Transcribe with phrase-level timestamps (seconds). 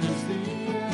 [0.00, 0.91] is the air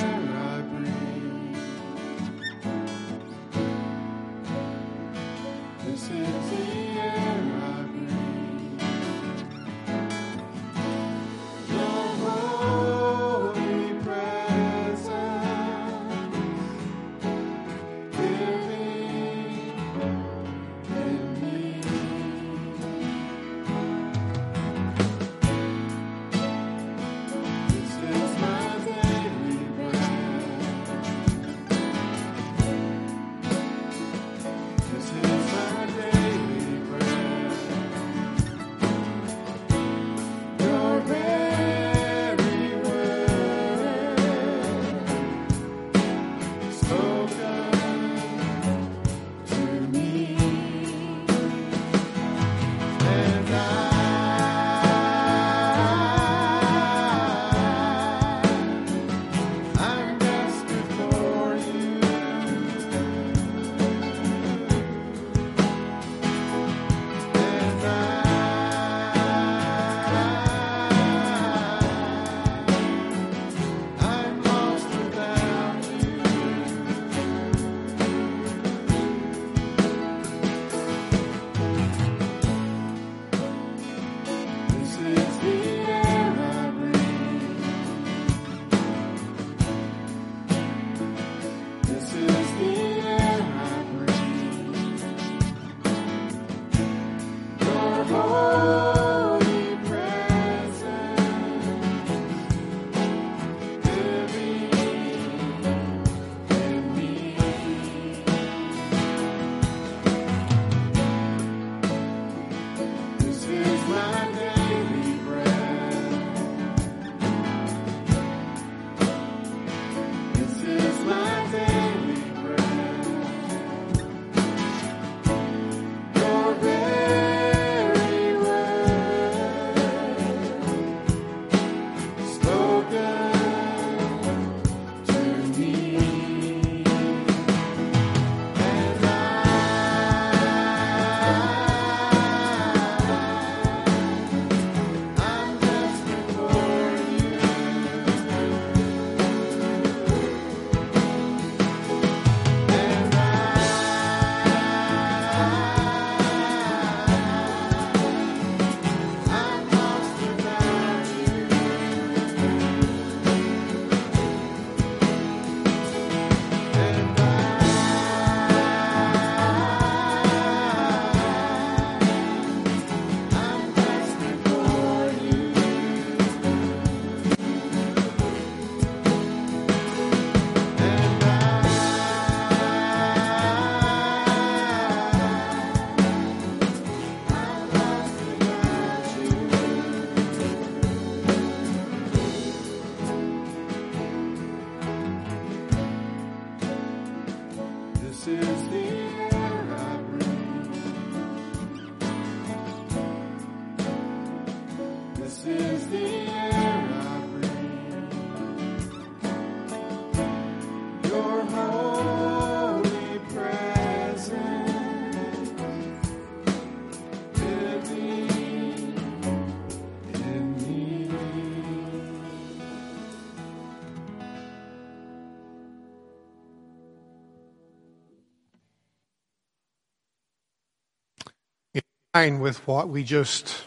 [232.19, 233.63] line with what we just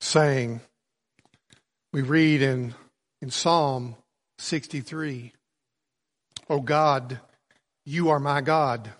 [0.00, 0.58] sang,
[1.92, 2.74] we read in,
[3.20, 3.94] in Psalm
[4.38, 5.32] sixty three.
[6.48, 7.20] 63 O God,
[7.84, 8.90] you are my God.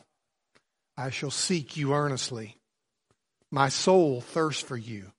[0.98, 2.58] I shall seek you earnestly.
[3.50, 5.12] My soul thirsts for you.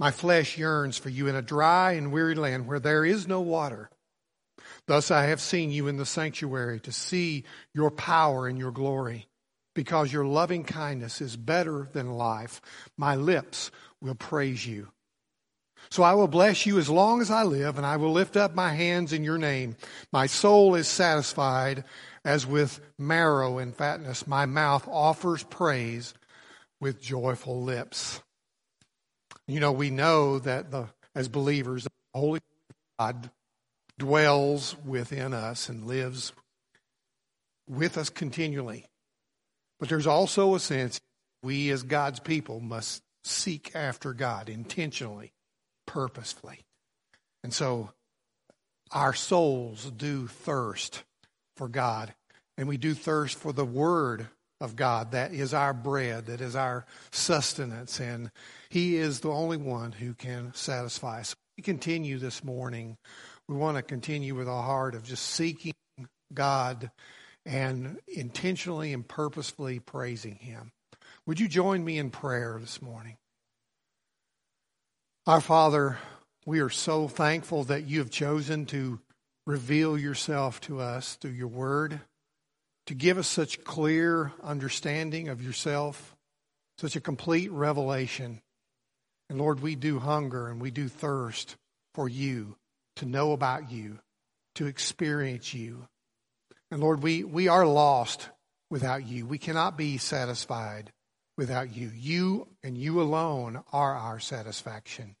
[0.00, 3.40] My flesh yearns for you in a dry and weary land where there is no
[3.40, 3.88] water.
[4.88, 9.29] Thus I have seen you in the sanctuary to see your power and your glory.
[9.80, 12.60] Because your loving kindness is better than life,
[12.98, 13.70] my lips
[14.02, 14.88] will praise you.
[15.90, 18.54] So I will bless you as long as I live, and I will lift up
[18.54, 19.76] my hands in your name.
[20.12, 21.84] My soul is satisfied
[22.26, 24.26] as with marrow and fatness.
[24.26, 26.12] My mouth offers praise
[26.78, 28.20] with joyful lips.
[29.48, 32.40] You know, we know that the, as believers, the Holy
[32.98, 33.30] God
[33.98, 36.34] dwells within us and lives
[37.66, 38.89] with us continually.
[39.80, 41.00] But there's also a sense
[41.42, 45.32] we as God's people must seek after God intentionally,
[45.86, 46.60] purposefully.
[47.42, 47.90] And so
[48.92, 51.02] our souls do thirst
[51.56, 52.14] for God.
[52.58, 54.28] And we do thirst for the Word
[54.60, 55.12] of God.
[55.12, 58.00] That is our bread, that is our sustenance.
[58.00, 58.30] And
[58.68, 61.20] He is the only one who can satisfy.
[61.20, 61.34] us.
[61.56, 62.98] we continue this morning.
[63.48, 65.72] We want to continue with a heart of just seeking
[66.32, 66.90] God
[67.50, 70.70] and intentionally and purposefully praising Him.
[71.26, 73.16] Would you join me in prayer this morning?
[75.26, 75.98] Our Father,
[76.46, 79.00] we are so thankful that you have chosen to
[79.46, 82.00] reveal yourself to us through your word,
[82.86, 86.16] to give us such clear understanding of yourself,
[86.78, 88.40] such a complete revelation.
[89.28, 91.56] And Lord, we do hunger and we do thirst
[91.94, 92.54] for you,
[92.96, 93.98] to know about you,
[94.54, 95.88] to experience you.
[96.70, 98.28] And Lord, we, we are lost
[98.70, 99.26] without you.
[99.26, 100.92] We cannot be satisfied
[101.36, 101.90] without you.
[101.94, 105.16] You and you alone are our satisfaction.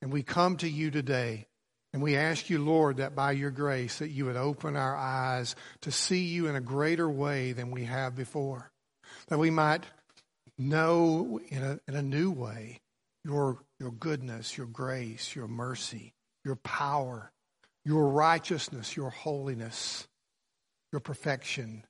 [0.00, 1.46] And we come to you today
[1.92, 5.56] and we ask you, Lord, that by your grace that you would open our eyes
[5.82, 8.70] to see you in a greater way than we have before.
[9.28, 9.84] That we might
[10.58, 12.80] know in a, in a new way
[13.24, 16.14] your, your goodness, your grace, your mercy,
[16.44, 17.30] your power,
[17.84, 20.07] your righteousness, your holiness,
[20.92, 21.84] your perfection,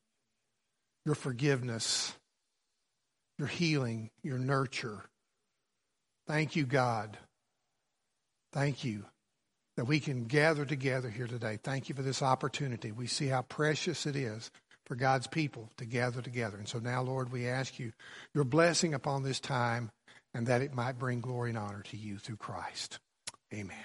[1.05, 2.15] your forgiveness,
[3.39, 5.05] your healing, your nurture.
[6.27, 7.17] Thank you, God.
[8.53, 9.05] Thank you
[9.77, 11.59] that we can gather together here today.
[11.63, 12.91] Thank you for this opportunity.
[12.91, 14.51] We see how precious it is
[14.87, 16.57] for God's people to gather together.
[16.57, 17.93] And so now, Lord, we ask you
[18.35, 19.91] your blessing upon this time
[20.35, 22.99] and that it might bring glory and honor to you through Christ.
[23.55, 23.77] Amen.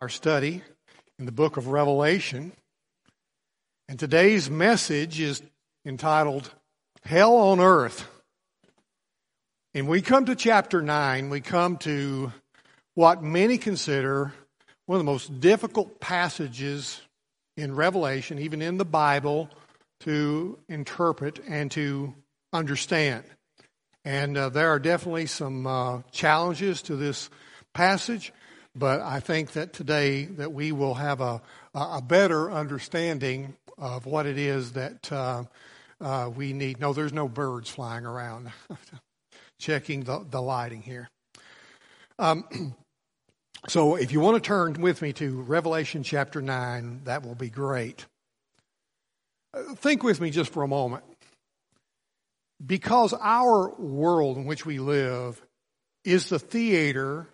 [0.00, 0.62] Our study
[1.18, 2.52] in the book of Revelation.
[3.88, 5.42] And today's message is
[5.84, 6.52] entitled
[7.02, 8.06] Hell on Earth.
[9.74, 12.32] And we come to chapter 9, we come to
[12.94, 14.32] what many consider
[14.86, 17.00] one of the most difficult passages
[17.56, 19.50] in Revelation, even in the Bible,
[20.00, 22.14] to interpret and to
[22.52, 23.24] understand.
[24.04, 27.30] And uh, there are definitely some uh, challenges to this
[27.74, 28.32] passage.
[28.78, 31.42] But I think that today that we will have a,
[31.74, 35.44] a better understanding of what it is that uh,
[36.00, 36.78] uh, we need.
[36.78, 38.52] No, there's no birds flying around.
[39.58, 41.10] Checking the, the lighting here.
[42.20, 42.74] Um,
[43.68, 47.50] so if you want to turn with me to Revelation chapter 9, that will be
[47.50, 48.06] great.
[49.52, 51.02] Uh, think with me just for a moment.
[52.64, 55.44] Because our world in which we live
[56.04, 57.28] is the theater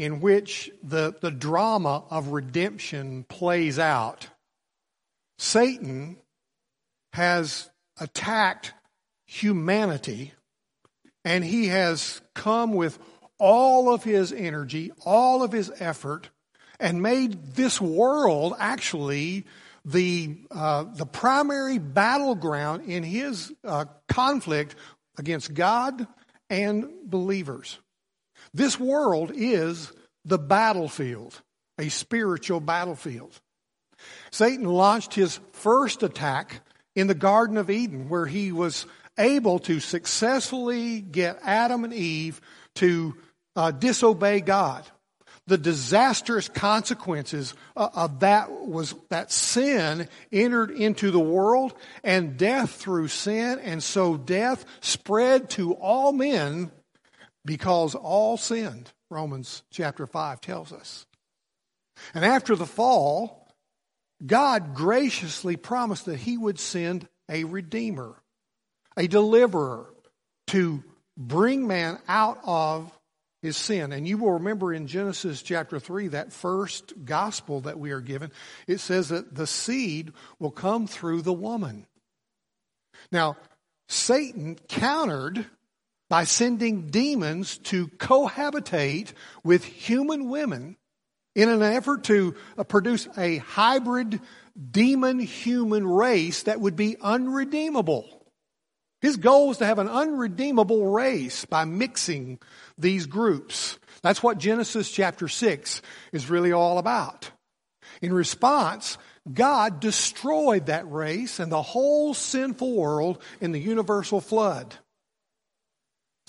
[0.00, 4.28] in which the, the drama of redemption plays out.
[5.38, 6.16] Satan
[7.12, 7.68] has
[8.00, 8.72] attacked
[9.26, 10.32] humanity
[11.22, 12.98] and he has come with
[13.38, 16.30] all of his energy, all of his effort,
[16.78, 19.44] and made this world actually
[19.84, 24.76] the, uh, the primary battleground in his uh, conflict
[25.18, 26.06] against God
[26.48, 27.78] and believers.
[28.52, 29.92] This world is
[30.24, 31.40] the battlefield,
[31.78, 33.40] a spiritual battlefield.
[34.30, 36.62] Satan launched his first attack
[36.94, 38.86] in the Garden of Eden, where he was
[39.18, 42.40] able to successfully get Adam and Eve
[42.76, 43.14] to
[43.54, 44.84] uh, disobey God.
[45.46, 52.70] The disastrous consequences uh, of that was that sin entered into the world and death
[52.70, 56.70] through sin, and so death spread to all men
[57.44, 61.06] because all sinned, Romans chapter 5 tells us.
[62.14, 63.48] And after the fall,
[64.24, 68.16] God graciously promised that He would send a Redeemer,
[68.96, 69.86] a deliverer
[70.48, 70.82] to
[71.16, 72.90] bring man out of
[73.42, 73.92] his sin.
[73.92, 78.32] And you will remember in Genesis chapter 3, that first gospel that we are given,
[78.66, 81.86] it says that the seed will come through the woman.
[83.10, 83.36] Now,
[83.88, 85.46] Satan countered
[86.10, 89.12] by sending demons to cohabitate
[89.42, 90.76] with human women
[91.36, 94.20] in an effort to uh, produce a hybrid
[94.70, 98.26] demon human race that would be unredeemable.
[99.00, 102.40] His goal was to have an unredeemable race by mixing
[102.76, 103.78] these groups.
[104.02, 105.80] That's what Genesis chapter 6
[106.12, 107.30] is really all about.
[108.02, 108.98] In response,
[109.32, 114.74] God destroyed that race and the whole sinful world in the universal flood.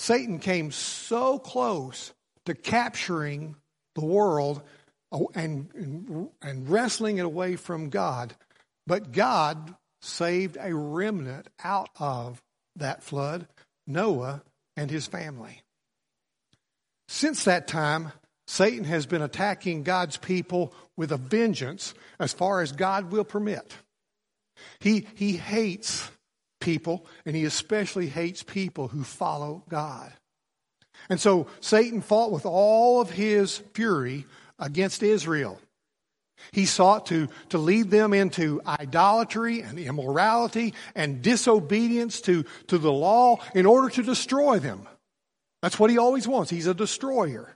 [0.02, 2.12] Satan came so close
[2.48, 3.56] to capturing
[3.94, 4.64] the world
[5.12, 8.34] uh, and, and, and wrestling it away from God.
[8.88, 12.42] But God saved a remnant out of
[12.78, 13.48] that flood,
[13.86, 14.42] Noah
[14.76, 15.62] and his family.
[17.08, 18.12] Since that time,
[18.48, 23.72] Satan has been attacking God's people with a vengeance as far as God will permit.
[24.80, 26.10] He, he hates
[26.62, 30.14] people, and he especially hates people who follow God.
[31.10, 34.26] And so Satan fought with all of his fury
[34.60, 35.60] against Israel.
[36.52, 42.92] He sought to, to lead them into idolatry and immorality and disobedience to, to the
[42.92, 44.88] law in order to destroy them.
[45.62, 46.50] That's what he always wants.
[46.50, 47.54] He's a destroyer.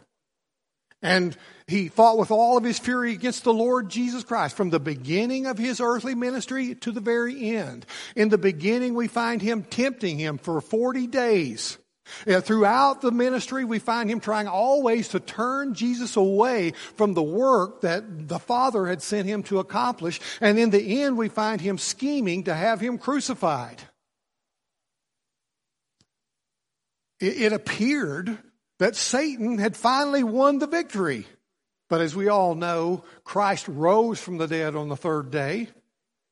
[1.02, 1.38] And
[1.68, 5.46] he fought with all of his fury against the Lord Jesus Christ from the beginning
[5.46, 7.86] of his earthly ministry to the very end.
[8.16, 11.78] In the beginning, we find him tempting him for 40 days.
[12.26, 17.82] throughout the ministry, we find him trying always to turn Jesus away from the work
[17.82, 20.20] that the Father had sent him to accomplish.
[20.40, 23.82] And in the end, we find him scheming to have him crucified.
[27.20, 28.38] It, it appeared
[28.80, 31.26] that Satan had finally won the victory.
[31.90, 35.70] But as we all know, Christ rose from the dead on the third day,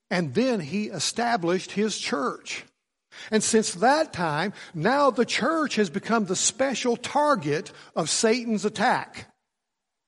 [0.09, 2.65] and then he established his church.
[3.31, 9.29] And since that time, now the church has become the special target of Satan's attack.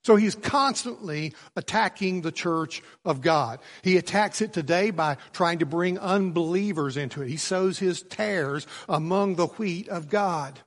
[0.02, 3.58] So he's constantly attacking the church of God.
[3.82, 7.28] He attacks it today by trying to bring unbelievers into it.
[7.28, 10.60] He sows his tares among the wheat of God.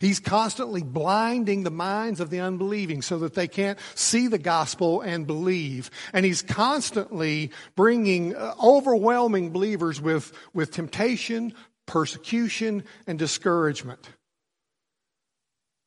[0.00, 5.00] He's constantly blinding the minds of the unbelieving so that they can't see the gospel
[5.00, 5.90] and believe.
[6.12, 11.54] And he's constantly bringing uh, overwhelming believers with, with temptation,
[11.86, 14.08] persecution, and discouragement.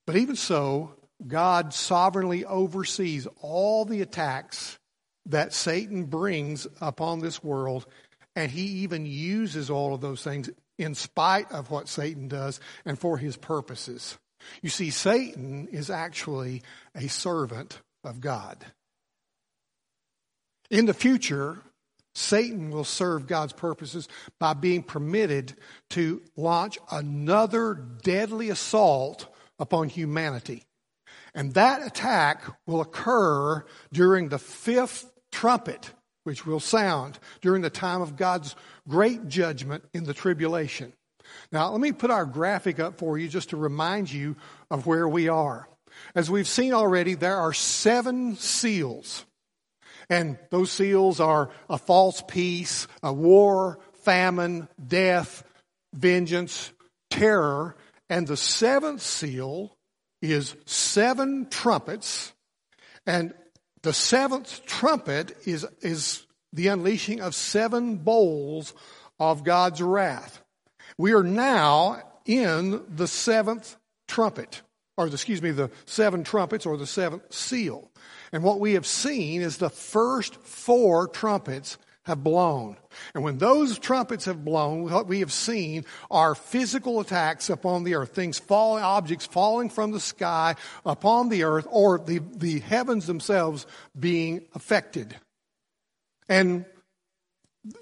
[0.08, 0.96] But even so,
[1.26, 4.80] God sovereignly oversees all the attacks
[5.28, 7.86] that Satan brings upon this world,
[8.36, 10.50] and he even uses all of those things
[10.82, 14.18] in spite of what Satan does and for his purposes.
[14.62, 16.64] You see, Satan is actually
[16.96, 18.58] a servant of God.
[20.70, 21.60] In the future,
[22.16, 24.08] Satan will serve God's purposes
[24.40, 25.54] by being permitted
[25.92, 29.28] to launch another deadly assault
[29.60, 30.64] upon humanity.
[31.34, 35.92] And that attack will occur during the fifth trumpet,
[36.24, 38.56] which will sound during the time of God's
[38.88, 40.94] great judgment in the tribulation.
[41.52, 44.36] Now, let me put our graphic up for you just to remind you
[44.70, 45.68] of where we are.
[46.16, 49.26] As we've seen already, there are seven seals.
[50.10, 55.44] And those seals are a false peace, a war, famine, death,
[55.94, 56.72] vengeance,
[57.10, 57.76] terror.
[58.10, 59.78] And the seventh seal
[60.22, 62.34] is seven trumpets,
[63.08, 63.34] and
[63.84, 68.74] the seventh trumpet is, is the unleashing of seven bowls
[69.20, 70.42] of God's wrath.
[70.98, 73.76] We are now in the seventh
[74.08, 74.62] trumpet,
[74.98, 77.90] or excuse me, the seven trumpets or the seventh seal.
[78.32, 82.78] And what we have seen is the first four trumpets have blown.
[83.14, 87.96] And when those trumpets have blown, what we have seen are physical attacks upon the
[87.96, 93.06] earth, things falling, objects falling from the sky upon the earth, or the, the heavens
[93.06, 95.16] themselves being affected.
[96.28, 96.66] And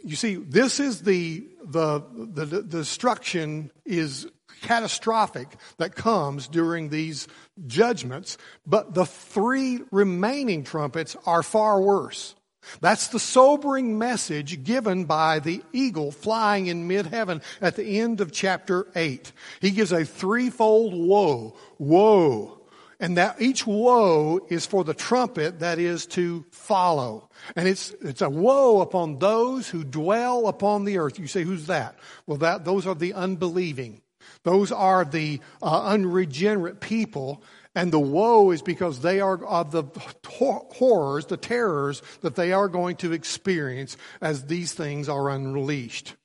[0.03, 4.27] you see, this is the, the, the, the destruction is
[4.61, 7.27] catastrophic that comes during these
[7.67, 12.35] judgments, but the three remaining trumpets are far worse.
[12.81, 18.21] That's the sobering message given by the eagle flying in mid heaven at the end
[18.21, 19.31] of chapter 8.
[19.61, 22.55] He gives a threefold woe, woe.
[23.01, 27.29] And that each woe is for the trumpet that is to follow.
[27.55, 31.17] And it's, it's a woe upon those who dwell upon the earth.
[31.17, 31.97] You say, who's that?
[32.27, 34.01] Well, that, those are the unbelieving.
[34.43, 37.41] Those are the uh, unregenerate people
[37.75, 39.83] and the woe is because they are of the
[40.25, 46.15] horrors, the terrors that they are going to experience as these things are unleashed.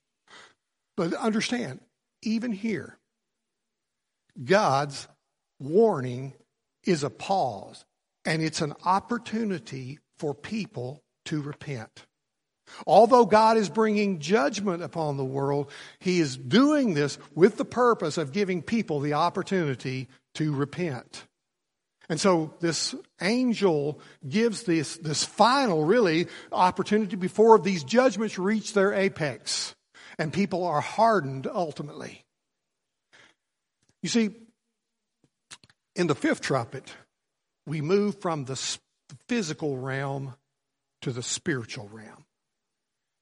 [0.97, 1.81] But understand,
[2.23, 2.99] even here,
[4.43, 5.07] God's
[5.61, 6.35] warning
[6.85, 7.85] is a pause
[8.25, 12.07] and it's an opportunity for people to repent.
[12.87, 18.17] Although God is bringing judgment upon the world, He is doing this with the purpose
[18.17, 21.27] of giving people the opportunity to repent.
[22.09, 28.93] And so this angel gives this, this final, really, opportunity before these judgments reach their
[28.93, 29.75] apex
[30.19, 32.25] and people are hardened ultimately.
[34.03, 34.31] You see,
[35.97, 36.93] in the fifth trumpet,
[37.67, 38.79] we move from the
[39.29, 40.35] physical realm
[41.03, 42.25] to the spiritual realm.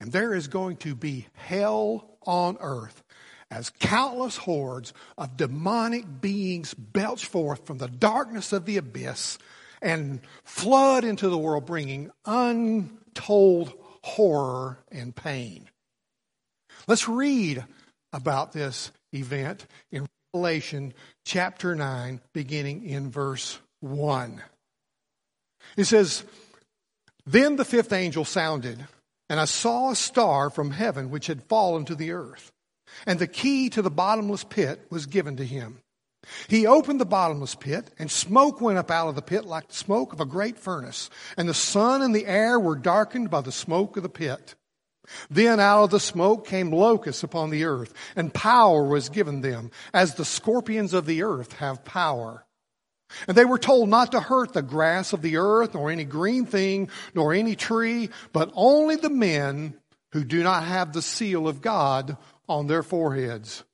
[0.01, 3.03] And there is going to be hell on earth
[3.53, 9.37] as countless hordes of demonic beings belch forth from the darkness of the abyss
[9.83, 15.69] and flood into the world, bringing untold horror and pain.
[16.89, 17.65] Let's read
[18.15, 20.95] about this event in Revelation
[21.27, 24.43] chapter 9, beginning in verse 1.
[25.77, 26.25] It says,
[27.27, 28.87] Then the fifth angel sounded,
[29.29, 32.51] and I saw a star from heaven which had fallen to the earth
[33.07, 35.79] and the key to the bottomless pit was given to him.
[36.49, 39.75] He opened the bottomless pit, and smoke went up out of the pit like the
[39.75, 43.53] smoke of a great furnace, and the sun and the air were darkened by the
[43.53, 44.55] smoke of the pit.
[45.29, 49.73] Then out of the smoke came locusts upon the earth, and power was given them,
[49.93, 52.47] as the scorpions of the earth have power.
[53.27, 56.47] And they were told not to hurt the grass of the earth, nor any green
[56.47, 59.75] thing, nor any tree, but only the men
[60.13, 62.17] who do not have the seal of God
[62.49, 63.65] on their foreheads.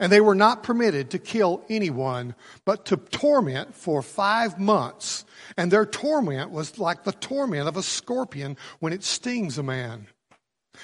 [0.00, 5.24] And they were not permitted to kill anyone, but to torment for five months.
[5.56, 10.08] And their torment was like the torment of a scorpion when it stings a man.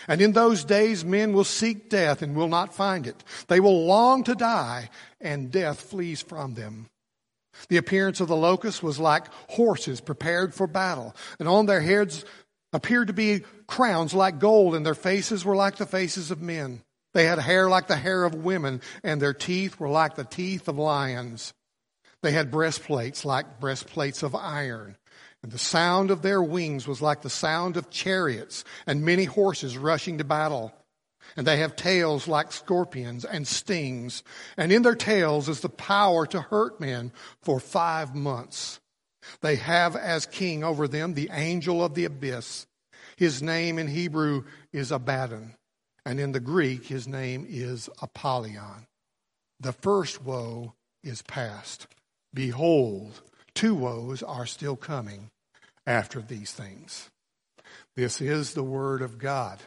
[0.07, 3.25] And in those days, men will seek death and will not find it.
[3.49, 4.90] They will long to die,
[5.21, 6.87] and death flees from them.
[7.69, 12.25] The appearance of the locusts was like horses prepared for battle, and on their heads
[12.73, 16.83] appeared to be crowns like gold, and their faces were like the faces of men.
[17.12, 20.68] They had hair like the hair of women, and their teeth were like the teeth
[20.68, 21.53] of lions.
[22.23, 24.96] They had breastplates like breastplates of iron,
[25.42, 29.77] and the sound of their wings was like the sound of chariots and many horses
[29.77, 30.73] rushing to battle.
[31.37, 34.23] And they have tails like scorpions and stings,
[34.57, 38.81] and in their tails is the power to hurt men for five months.
[39.40, 42.66] They have as king over them the angel of the abyss.
[43.16, 45.55] His name in Hebrew is Abaddon
[46.05, 48.87] and in the Greek, his name is Apollyon.
[49.59, 51.87] The first woe is past.
[52.33, 53.21] Behold,
[53.55, 55.31] two woes are still coming
[55.87, 57.11] after these things.
[57.97, 59.59] This is the word of God.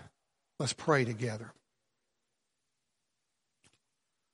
[0.60, 1.52] Let's pray together.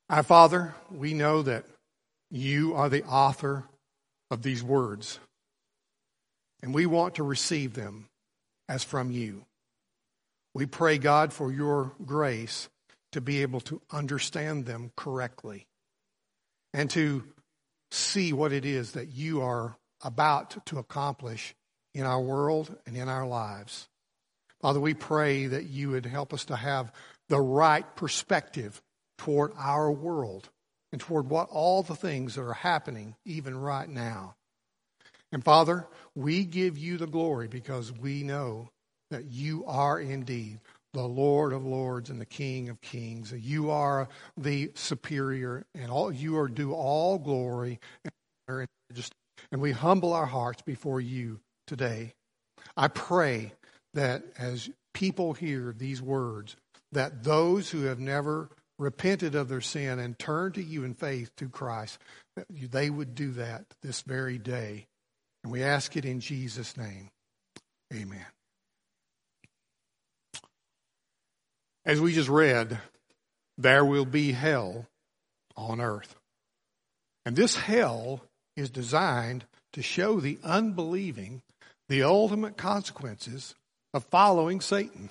[0.10, 1.66] Our Father, we know that
[2.32, 3.66] you are the author
[4.32, 5.20] of these words,
[6.62, 8.08] and we want to receive them
[8.68, 9.44] as from you.
[10.54, 12.70] We pray, God, for your grace
[13.12, 15.68] to be able to understand them correctly
[16.74, 17.24] and to
[17.92, 21.56] see what it is that you are about to accomplish
[21.94, 23.88] in our world and in our lives.
[24.62, 26.92] Father, we pray that you would help us to have
[27.30, 28.82] the right perspective
[29.18, 30.50] toward our world
[30.92, 34.36] and toward what all the things that are happening even right now.
[35.32, 38.70] And Father, we give you the glory because we know
[39.12, 40.60] that you are indeed
[40.94, 43.32] the Lord of lords and the King of kings.
[43.32, 48.12] You are the superior, and all you are due all glory and
[48.48, 48.68] honor
[49.52, 52.14] and we humble our hearts before you today.
[52.76, 53.54] I pray
[53.94, 56.56] that as people hear these words,
[56.92, 61.32] that those who have never repented of their sin and turned to you in faith
[61.38, 62.00] to Christ,
[62.36, 64.88] that they would do that this very day.
[65.44, 67.10] And we ask it in Jesus' name.
[67.94, 68.26] Amen.
[71.90, 72.78] As we just read,
[73.58, 74.86] there will be hell
[75.58, 76.16] on earth.
[77.26, 78.22] And this hell
[78.56, 81.42] is designed to show the unbelieving
[81.88, 83.56] the ultimate consequences
[83.92, 85.10] of following Satan.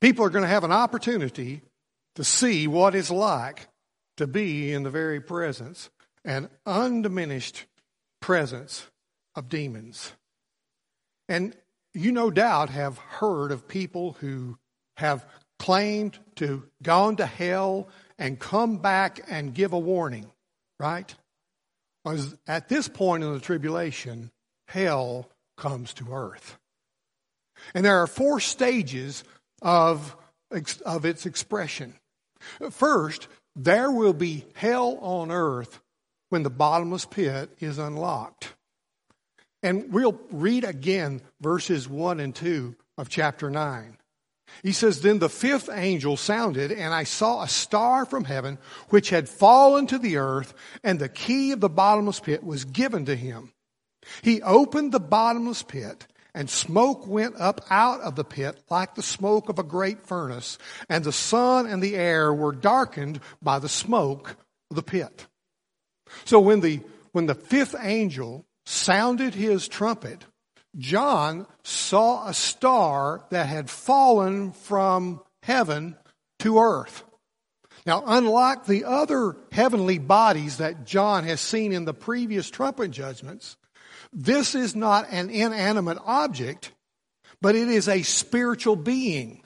[0.00, 1.60] People are going to have an opportunity
[2.14, 3.68] to see what it's like
[4.16, 5.90] to be in the very presence
[6.24, 7.66] and undiminished
[8.20, 8.86] presence
[9.34, 10.10] of demons.
[11.28, 11.54] And
[11.92, 14.56] you no doubt have heard of people who
[14.98, 15.24] have
[15.60, 20.26] claimed to gone to hell and come back and give a warning,
[20.80, 21.14] right?
[22.02, 24.30] Because at this point in the tribulation,
[24.66, 26.58] hell comes to earth.
[27.74, 29.22] And there are four stages
[29.62, 30.16] of,
[30.84, 31.94] of its expression.
[32.70, 35.80] First, there will be hell on earth
[36.30, 38.54] when the bottomless pit is unlocked.
[39.62, 43.97] And we'll read again verses 1 and 2 of chapter 9.
[44.62, 48.58] He says, Then the fifth angel sounded, and I saw a star from heaven
[48.88, 53.04] which had fallen to the earth, and the key of the bottomless pit was given
[53.06, 53.52] to him.
[54.22, 59.02] He opened the bottomless pit, and smoke went up out of the pit like the
[59.02, 60.58] smoke of a great furnace,
[60.88, 64.36] and the sun and the air were darkened by the smoke
[64.70, 65.26] of the pit.
[66.24, 66.80] So when the,
[67.12, 70.24] when the fifth angel sounded his trumpet,
[70.76, 75.96] John saw a star that had fallen from heaven
[76.40, 77.04] to earth.
[77.86, 83.56] Now, unlike the other heavenly bodies that John has seen in the previous trumpet judgments,
[84.12, 86.72] this is not an inanimate object,
[87.40, 89.42] but it is a spiritual being.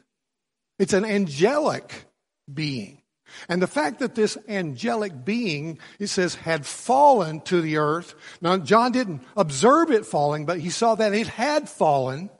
[0.78, 2.06] It's an angelic
[2.52, 3.01] being.
[3.48, 8.14] And the fact that this angelic being, it says, had fallen to the earth.
[8.40, 12.30] Now, John didn't observe it falling, but he saw that it had fallen,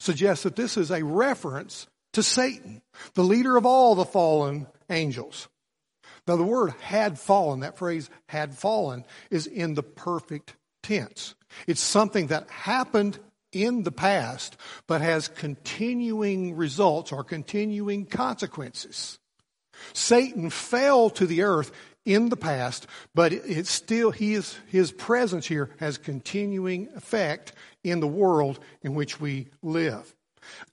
[0.00, 2.82] suggests that this is a reference to Satan,
[3.14, 5.48] the leader of all the fallen angels.
[6.26, 11.34] Now, the word had fallen, that phrase had fallen, is in the perfect tense.
[11.66, 13.18] It's something that happened
[13.52, 14.56] in the past,
[14.86, 19.18] but has continuing results or continuing consequences.
[19.92, 21.72] Satan fell to the earth
[22.04, 27.52] in the past, but it's still his, his presence here has continuing effect
[27.84, 30.14] in the world in which we live.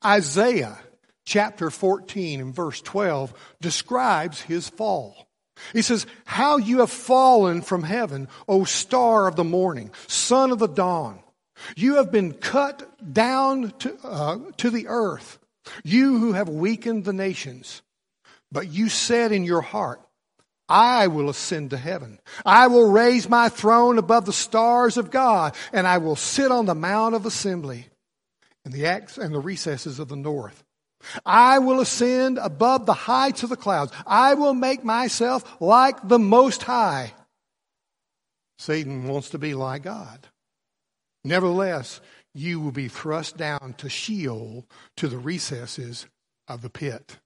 [0.04, 0.78] Isaiah
[1.26, 5.28] chapter 14 and verse 12 describes his fall.
[5.74, 10.60] He says, How you have fallen from heaven, O star of the morning, son of
[10.60, 11.20] the dawn.
[11.76, 15.38] You have been cut down to, uh, to the earth,
[15.84, 17.82] you who have weakened the nations.
[18.52, 20.02] But you said in your heart,
[20.68, 22.20] I will ascend to heaven.
[22.46, 26.66] I will raise my throne above the stars of God, and I will sit on
[26.66, 27.88] the mount of assembly
[28.66, 30.64] in the acts and the recesses of the north.
[31.26, 33.92] I will ascend above the heights of the clouds.
[34.06, 37.14] I will make myself like the Most High.
[38.60, 40.28] Satan wants to be like God.
[41.24, 42.02] Nevertheless,
[42.36, 44.66] you will be thrust down to Sheol,
[44.98, 46.06] to the recesses
[46.48, 47.18] of the pit.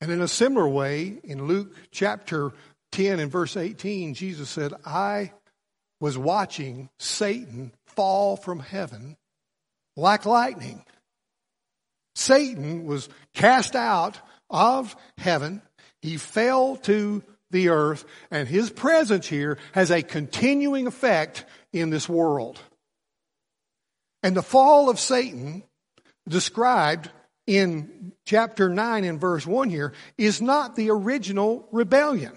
[0.00, 2.52] And in a similar way, in Luke chapter
[2.92, 5.32] 10 and verse 18, Jesus said, I
[6.00, 9.16] was watching Satan fall from heaven
[9.96, 10.84] like lightning.
[12.14, 14.18] Satan was cast out
[14.50, 15.62] of heaven.
[16.02, 22.08] He fell to the earth, and his presence here has a continuing effect in this
[22.08, 22.60] world.
[24.22, 25.62] And the fall of Satan,
[26.28, 27.10] described
[27.46, 32.36] in chapter 9 and verse 1 here, is not the original rebellion.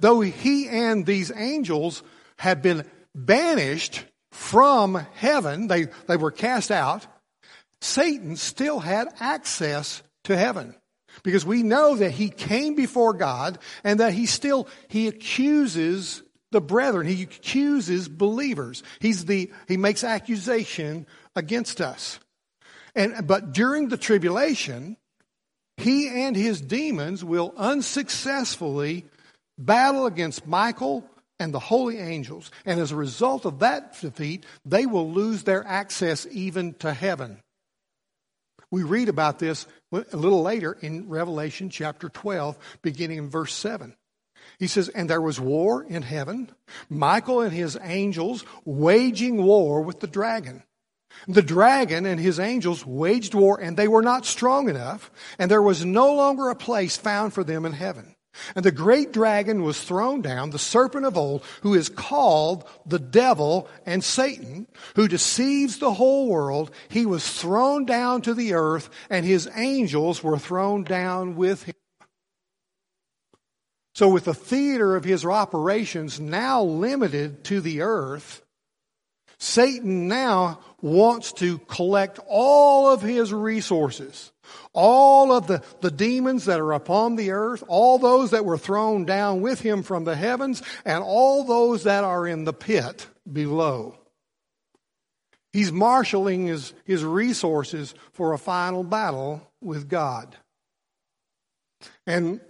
[0.00, 2.02] Though he and these angels
[2.36, 7.06] had been banished from heaven, they, they were cast out,
[7.80, 10.74] Satan still had access to heaven.
[11.22, 16.60] Because we know that he came before God and that he still, he accuses the
[16.60, 17.06] brethren.
[17.06, 18.82] He accuses believers.
[19.00, 22.20] He's the, he makes accusation against us.
[22.98, 24.96] And, but during the tribulation,
[25.76, 29.06] he and his demons will unsuccessfully
[29.56, 31.08] battle against Michael
[31.38, 32.50] and the holy angels.
[32.66, 37.40] And as a result of that defeat, they will lose their access even to heaven.
[38.72, 43.94] We read about this a little later in Revelation chapter 12, beginning in verse 7.
[44.58, 46.50] He says, And there was war in heaven,
[46.90, 50.64] Michael and his angels waging war with the dragon.
[51.26, 55.62] The dragon and his angels waged war, and they were not strong enough, and there
[55.62, 58.14] was no longer a place found for them in heaven.
[58.54, 62.98] And the great dragon was thrown down, the serpent of old, who is called the
[62.98, 66.70] devil and Satan, who deceives the whole world.
[66.88, 71.74] He was thrown down to the earth, and his angels were thrown down with him.
[73.94, 78.42] So, with the theater of his operations now limited to the earth,
[79.38, 84.32] Satan now wants to collect all of his resources
[84.72, 89.04] all of the, the demons that are upon the earth, all those that were thrown
[89.04, 93.96] down with him from the heavens, and all those that are in the pit below.
[95.52, 100.36] He's marshaling his, his resources for a final battle with God.
[102.06, 102.40] And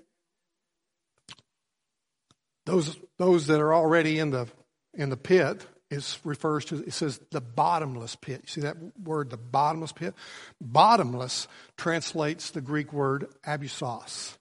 [2.67, 4.49] those, those that are already in the,
[4.95, 8.43] in the pit, is refers to it says the bottomless pit.
[8.45, 10.15] You see that word, the bottomless pit?
[10.61, 14.37] Bottomless translates the Greek word abyssos.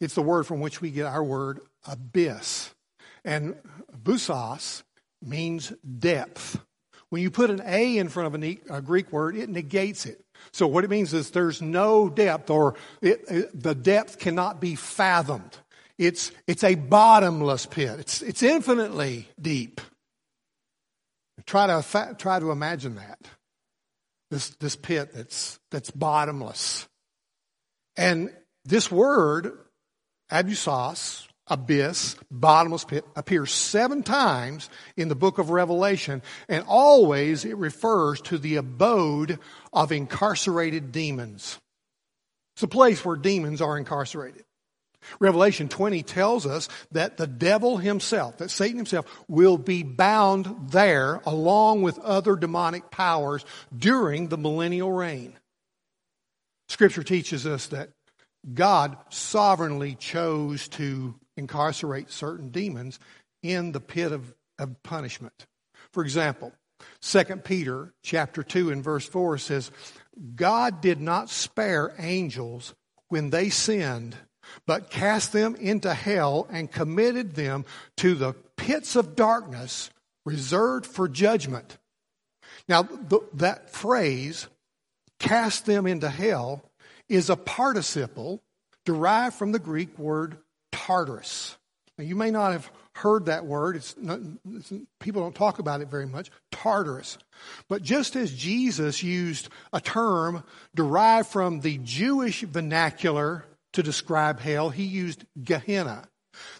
[0.00, 2.74] It's the word from which we get our word abyss.
[3.24, 3.56] And
[4.02, 4.82] busos
[5.22, 6.60] means depth.
[7.10, 10.24] When you put an A in front of a, Greek word, it negates it.
[10.52, 14.74] So what it means is there's no depth, or it, it, the depth cannot be
[14.74, 15.58] fathomed.
[15.98, 17.98] It's, it's a bottomless pit.
[17.98, 19.80] It's, it's infinitely deep.
[21.46, 23.18] Try to, try to imagine that.
[24.30, 26.88] This, this pit that's, that's bottomless.
[27.96, 28.30] And
[28.64, 29.52] this word,
[30.30, 37.56] abusos, abyss, bottomless pit, appears seven times in the book of Revelation, and always it
[37.56, 39.38] refers to the abode
[39.72, 41.58] of incarcerated demons.
[42.54, 44.44] It's a place where demons are incarcerated.
[45.18, 51.20] Revelation 20 tells us that the devil himself, that Satan himself, will be bound there
[51.24, 53.44] along with other demonic powers
[53.76, 55.38] during the millennial reign.
[56.68, 57.90] Scripture teaches us that
[58.54, 62.98] God sovereignly chose to incarcerate certain demons
[63.42, 65.46] in the pit of, of punishment.
[65.92, 66.52] For example,
[67.02, 69.70] 2 Peter chapter 2 and verse 4 says,
[70.34, 72.74] God did not spare angels
[73.08, 74.16] when they sinned
[74.66, 77.64] but cast them into hell and committed them
[77.96, 79.90] to the pits of darkness
[80.24, 81.78] reserved for judgment.
[82.68, 84.46] Now, th- that phrase,
[85.18, 86.62] cast them into hell,
[87.08, 88.42] is a participle
[88.84, 90.38] derived from the Greek word
[90.72, 91.56] Tartarus.
[91.98, 93.76] Now, you may not have heard that word.
[93.76, 94.20] It's not,
[94.54, 96.30] it's, people don't talk about it very much.
[96.52, 97.18] Tartarus.
[97.68, 104.70] But just as Jesus used a term derived from the Jewish vernacular to describe hell,
[104.70, 106.08] he used Gehenna,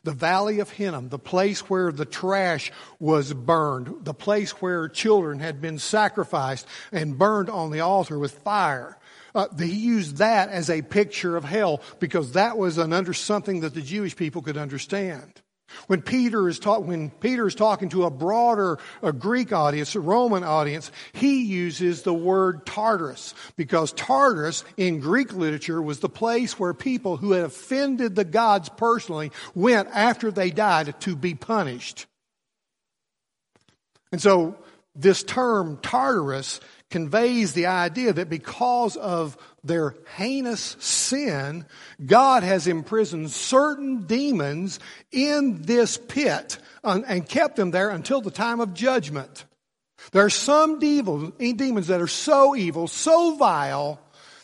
[0.03, 5.39] the valley of Hinnom, the place where the trash was burned, the place where children
[5.41, 8.99] had been sacrificed and burned on the altar with fire.
[9.35, 13.61] Uh, he used that as a picture of hell because that was an under something
[13.61, 15.41] that the Jewish people could understand.
[15.87, 20.45] When Peter is when Peter is talking to a broader a Greek audience, a Roman
[20.45, 26.75] audience, he uses the word Tartarus because Tartarus in Greek literature was the place where
[26.75, 32.07] people who had offended the gods personally went after they died to be punished.
[34.13, 34.57] And so
[34.95, 41.65] this term Tartarus conveys the idea that because of their heinous sin,
[42.05, 44.81] God has imprisoned certain demons
[45.13, 49.45] in this pit uh, and kept them there until the time of judgment.
[50.13, 54.01] There are some eh, demons that are so evil, so vile,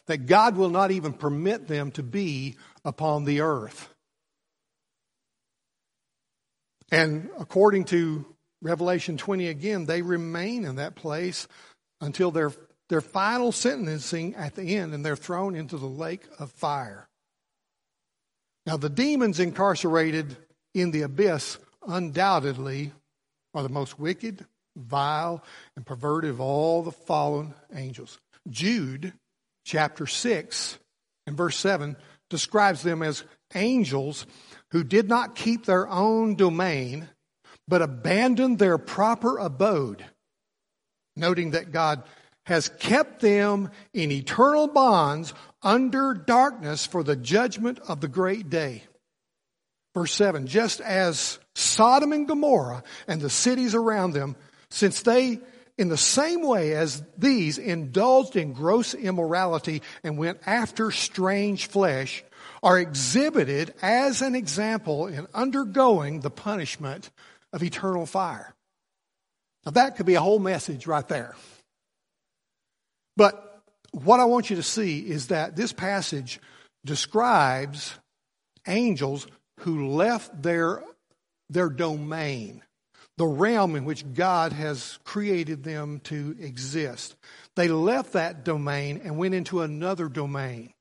[0.06, 3.88] that God will not even permit them to be upon the earth.
[6.92, 8.24] And according to
[8.62, 11.48] Revelation 20 again, they remain in that place
[12.00, 12.52] until their,
[12.88, 17.08] their final sentencing at the end and they're thrown into the lake of fire.
[18.66, 20.36] Now, the demons incarcerated
[20.74, 22.92] in the abyss undoubtedly
[23.54, 24.44] are the most wicked,
[24.76, 25.42] vile,
[25.76, 28.18] and perverted of all the fallen angels.
[28.48, 29.12] Jude
[29.64, 30.78] chapter 6
[31.26, 31.96] and verse 7
[32.28, 34.26] describes them as angels
[34.72, 37.08] who did not keep their own domain,
[37.68, 40.04] but abandoned their proper abode
[41.16, 42.02] noting that God
[42.44, 48.84] has kept them in eternal bonds under darkness for the judgment of the great day.
[49.94, 54.36] Verse 7 Just as Sodom and Gomorrah and the cities around them,
[54.70, 55.40] since they,
[55.78, 62.22] in the same way as these, indulged in gross immorality and went after strange flesh,
[62.62, 67.10] are exhibited as an example in undergoing the punishment
[67.52, 68.55] of eternal fire.
[69.66, 71.34] Now, that could be a whole message right there.
[73.16, 76.38] But what I want you to see is that this passage
[76.84, 77.94] describes
[78.68, 79.26] angels
[79.60, 80.84] who left their,
[81.50, 82.62] their domain,
[83.16, 87.16] the realm in which God has created them to exist.
[87.56, 90.74] They left that domain and went into another domain.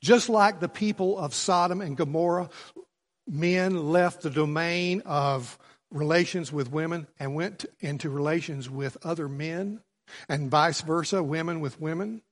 [0.00, 2.50] Just like the people of Sodom and Gomorrah,
[3.28, 5.56] men left the domain of
[5.90, 9.80] relations with women and went into relations with other men,
[10.28, 12.22] and vice versa, women with women.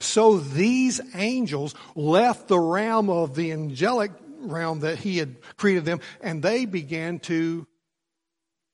[0.00, 6.00] So these angels left the realm of the angelic realm that he had created them,
[6.20, 7.66] and they began to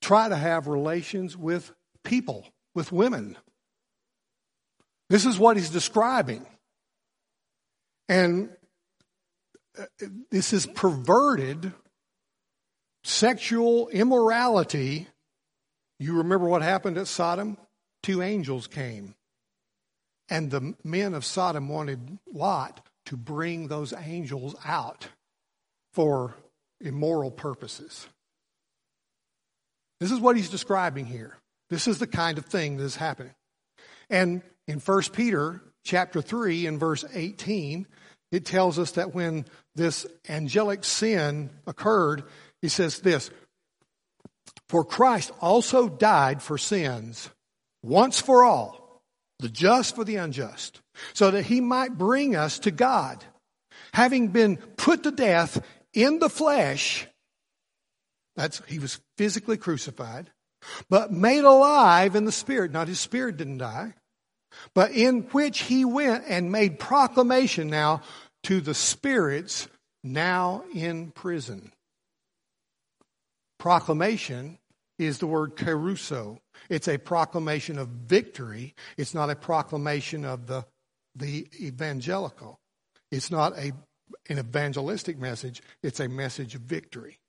[0.01, 1.71] try to have relations with
[2.03, 3.37] people, with women.
[5.09, 6.45] This is what he's describing.
[8.07, 8.49] And
[9.77, 9.85] uh,
[10.31, 11.73] this is perverted
[13.03, 15.07] sexual immorality,
[15.99, 17.57] you remember what happened at Sodom?
[18.03, 19.15] Two angels came.
[20.29, 25.09] And the men of Sodom wanted Lot to bring those angels out
[25.93, 26.35] for
[26.79, 28.07] immoral purposes.
[29.99, 31.37] This is what he's describing here.
[31.69, 33.33] This is the kind of thing that is happening.
[34.09, 37.87] And in 1 Peter chapter 3 and verse 18,
[38.31, 42.23] it tells us that when this angelic sin occurred,
[42.61, 43.29] he says this
[44.69, 47.29] For Christ also died for sins
[47.83, 49.01] once for all,
[49.39, 50.81] the just for the unjust,
[51.13, 53.23] so that he might bring us to God.
[53.93, 55.61] Having been put to death
[55.93, 57.07] in the flesh,
[58.37, 60.29] that's he was physically crucified,
[60.89, 62.71] but made alive in the spirit.
[62.71, 63.95] Not his spirit didn't die,
[64.73, 68.01] but in which he went and made proclamation now
[68.43, 69.67] to the spirits
[70.03, 71.71] now in prison
[73.61, 74.57] proclamation
[74.97, 76.39] is the word kerusso.
[76.67, 78.73] It's a proclamation of victory.
[78.97, 80.65] It's not a proclamation of the,
[81.15, 82.59] the evangelical.
[83.11, 83.73] It's not a,
[84.29, 85.61] an evangelistic message.
[85.83, 87.19] It's a message of victory.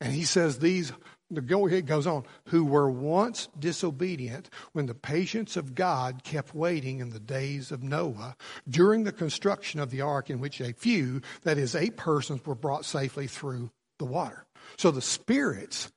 [0.00, 0.90] And he says these,
[1.34, 6.54] the go it goes on, who were once disobedient when the patience of God kept
[6.54, 8.36] waiting in the days of Noah
[8.68, 12.54] during the construction of the ark in which a few, that is eight persons, were
[12.54, 14.44] brought safely through the water.
[14.76, 15.90] So the spirits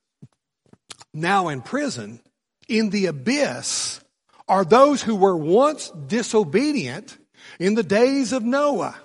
[1.12, 2.20] now in prison
[2.68, 4.00] in the abyss
[4.48, 7.18] are those who were once disobedient
[7.58, 8.96] in the days of Noah.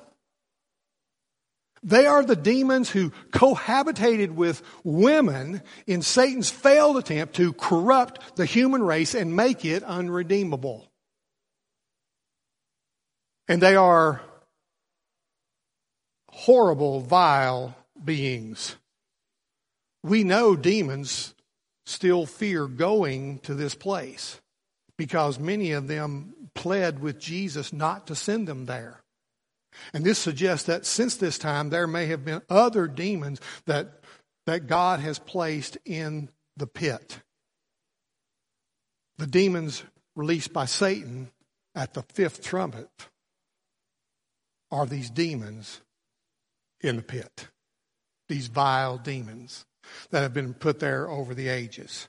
[1.83, 8.45] They are the demons who cohabitated with women in Satan's failed attempt to corrupt the
[8.45, 10.87] human race and make it unredeemable.
[13.47, 14.21] And they are
[16.29, 18.75] horrible, vile beings
[20.03, 21.33] we know demons
[21.85, 24.39] still fear going to this place
[24.97, 29.00] because many of them pled with Jesus not to send them there.
[29.93, 34.01] And this suggests that since this time there may have been other demons that,
[34.45, 37.19] that God has placed in the pit.
[39.17, 39.83] The demons
[40.15, 41.31] released by Satan
[41.75, 42.89] at the fifth trumpet
[44.71, 45.81] are these demons
[46.81, 47.47] in the pit,
[48.29, 49.65] these vile demons
[50.11, 52.07] that have been put there over the ages.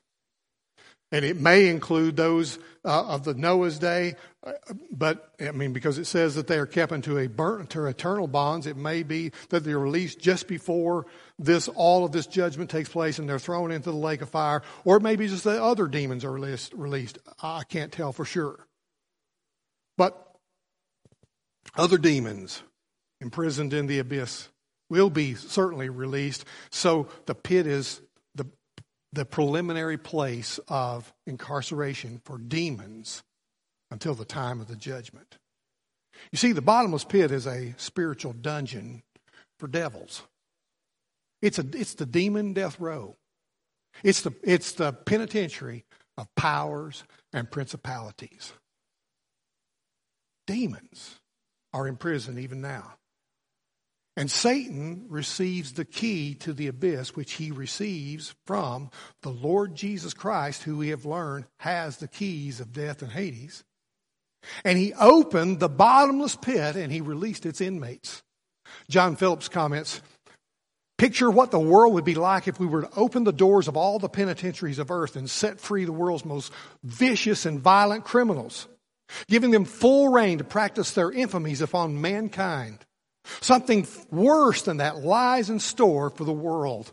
[1.10, 4.52] And it may include those uh, of the Noah's day, uh,
[4.90, 8.26] but I mean, because it says that they are kept into a burnt to eternal
[8.26, 11.06] bonds, it may be that they're released just before
[11.38, 14.62] this, all of this judgment takes place and they're thrown into the lake of fire,
[14.84, 16.72] or it may be just that other demons are released.
[16.74, 17.18] released.
[17.42, 18.66] I can't tell for sure.
[19.96, 20.18] But
[21.76, 22.62] other demons
[23.20, 24.48] imprisoned in the abyss
[24.90, 26.44] will be certainly released.
[26.70, 28.00] So the pit is
[29.12, 33.22] the preliminary place of incarceration for demons
[33.90, 35.38] until the time of the judgment.
[36.30, 39.02] You see, the bottomless pit is a spiritual dungeon
[39.58, 40.22] for devils.
[41.42, 43.16] It's, a, it's the demon death row.
[44.02, 45.84] It's the, it's the penitentiary
[46.16, 48.52] of powers and principalities.
[50.46, 51.20] Demons
[51.72, 52.94] are in prison even now.
[54.16, 58.90] And Satan receives the key to the abyss, which he receives from
[59.22, 63.64] the Lord Jesus Christ, who we have learned has the keys of death and Hades.
[64.64, 68.22] And he opened the bottomless pit and he released its inmates.
[68.88, 70.02] John Phillips comments
[70.98, 73.76] Picture what the world would be like if we were to open the doors of
[73.76, 76.52] all the penitentiaries of earth and set free the world's most
[76.84, 78.68] vicious and violent criminals,
[79.26, 82.78] giving them full reign to practice their infamies upon mankind.
[83.40, 86.92] Something worse than that lies in store for the world.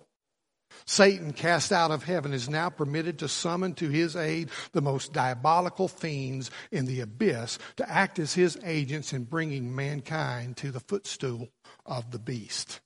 [0.86, 5.14] Satan, cast out of heaven, is now permitted to summon to his aid the most
[5.14, 10.80] diabolical fiends in the abyss to act as his agents in bringing mankind to the
[10.80, 11.50] footstool
[11.86, 12.80] of the beast.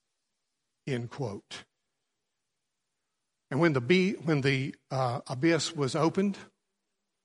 [0.88, 1.64] End quote.
[3.52, 6.38] And when the, be, when the uh, abyss was opened,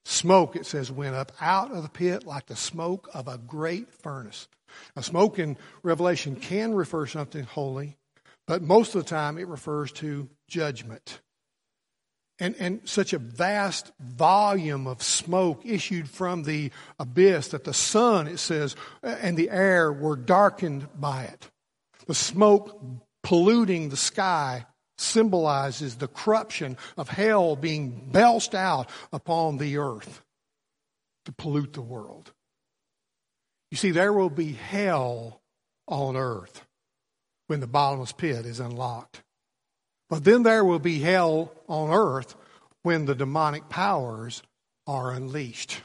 [0.05, 3.93] smoke, it says, went up out of the pit like the smoke of a great
[3.93, 4.47] furnace.
[4.95, 7.97] Now, smoke in Revelation can refer to something holy,
[8.47, 11.21] but most of the time it refers to judgment.
[12.41, 18.29] And, and such a vast volume of smoke issued from the abyss that the sun,
[18.29, 21.51] it says, and the air were darkened by it.
[22.07, 22.81] The smoke
[23.25, 24.67] polluting the sky
[24.99, 30.23] symbolizes the corruption of hell being belched out upon the earth
[31.25, 32.33] to pollute the world.
[33.71, 35.41] You see, there will be hell
[35.87, 36.65] on earth
[37.49, 39.23] when the bottomless pit is unlocked.
[40.09, 42.35] But then there will be hell on earth
[42.83, 44.43] when the demonic powers
[44.87, 45.83] are unleashed.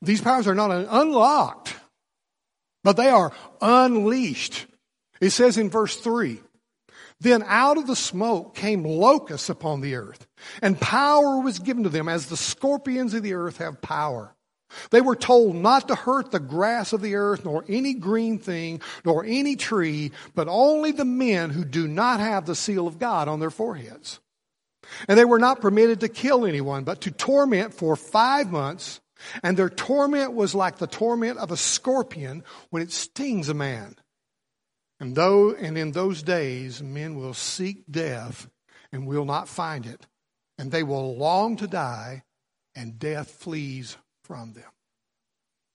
[0.00, 1.76] These powers are not unlocked,
[2.82, 4.66] but they are unleashed.
[5.20, 6.40] It says in verse 3
[7.20, 10.26] Then out of the smoke came locusts upon the earth,
[10.62, 14.35] and power was given to them as the scorpions of the earth have power.
[14.90, 18.80] They were told not to hurt the grass of the earth, nor any green thing,
[19.04, 23.28] nor any tree, but only the men who do not have the seal of God
[23.28, 24.20] on their foreheads.
[25.08, 29.00] And they were not permitted to kill anyone, but to torment for five months.
[29.42, 33.96] And their torment was like the torment of a scorpion when it stings a man.
[35.00, 38.48] And though, and in those days, men will seek death
[38.92, 40.06] and will not find it.
[40.58, 42.22] And they will long to die,
[42.74, 43.96] and death flees
[44.26, 44.64] from them.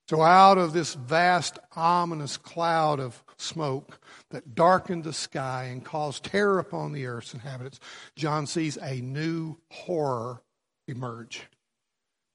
[0.08, 3.98] So, out of this vast, ominous cloud of smoke
[4.30, 7.80] that darkened the sky and caused terror upon the earth's inhabitants,
[8.14, 10.42] John sees a new horror
[10.86, 11.42] emerge.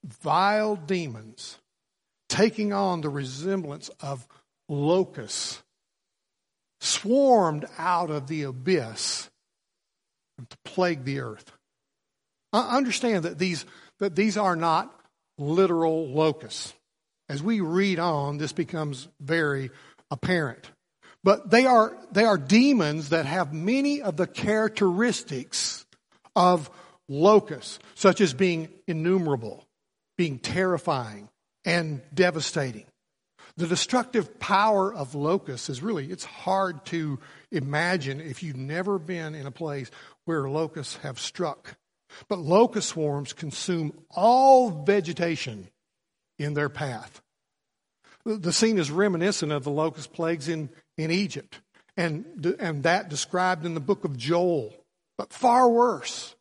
[0.04, 1.60] Vile demons
[2.30, 4.28] taking on the resemblance of
[4.70, 5.62] locusts
[6.80, 9.30] swarmed out of the abyss
[10.50, 11.52] to plague the earth.
[12.54, 13.66] I understand that these,
[14.00, 14.97] that these are not
[15.38, 16.74] literal locusts.
[17.30, 19.70] As we read on, this becomes very
[20.10, 20.72] apparent.
[21.24, 25.86] But they are, they are demons that have many of the characteristics
[26.36, 26.70] of
[27.10, 29.66] locusts, such as being innumerable,
[30.18, 31.28] being terrifying,
[31.66, 32.86] and devastating.
[33.58, 37.20] The destructive power of locusts is really, it's hard to
[37.52, 39.90] imagine if you've never been in a place
[40.26, 41.76] where locusts have struck.
[42.28, 45.68] But locust swarms consume all vegetation
[46.40, 47.22] in their path.
[48.26, 51.62] The scene is reminiscent of the locust plagues in, in Egypt,
[51.96, 54.74] and, and that described in the book of Joel.
[55.18, 56.36] but far worse.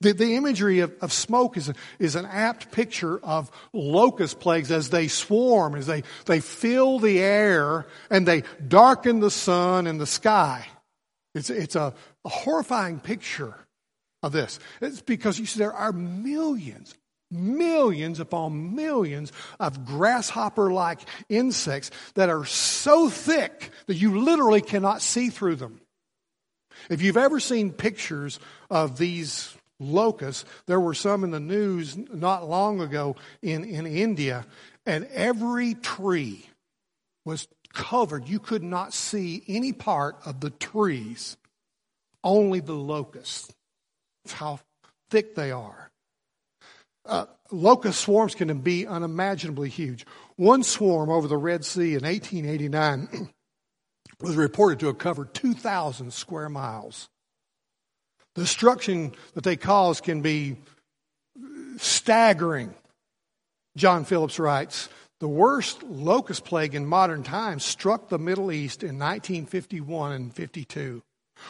[0.00, 4.70] The, the imagery of, of smoke is, a, is an apt picture of locust plagues
[4.70, 10.00] as they swarm, as they, they fill the air and they darken the sun and
[10.00, 10.66] the sky.
[11.34, 11.94] It's, it's a,
[12.24, 13.54] a horrifying picture
[14.22, 14.58] of this.
[14.80, 16.94] It's because you see, there are millions,
[17.30, 25.02] millions upon millions of grasshopper like insects that are so thick that you literally cannot
[25.02, 25.80] see through them.
[26.90, 28.38] If you've ever seen pictures
[28.70, 34.46] of these locusts, there were some in the news not long ago in, in India,
[34.86, 36.46] and every tree
[37.24, 38.28] was covered.
[38.28, 41.36] You could not see any part of the trees,
[42.24, 43.52] only the locusts.
[44.32, 44.60] How
[45.10, 45.90] thick they are.
[47.04, 50.04] Uh, locust swarms can be unimaginably huge.
[50.36, 53.30] One swarm over the Red Sea in 1889
[54.20, 57.08] was reported to have covered 2,000 square miles.
[58.34, 60.58] The destruction that they cause can be
[61.78, 62.74] staggering.
[63.76, 64.88] John Phillips writes
[65.20, 71.02] The worst locust plague in modern times struck the Middle East in 1951 and 52.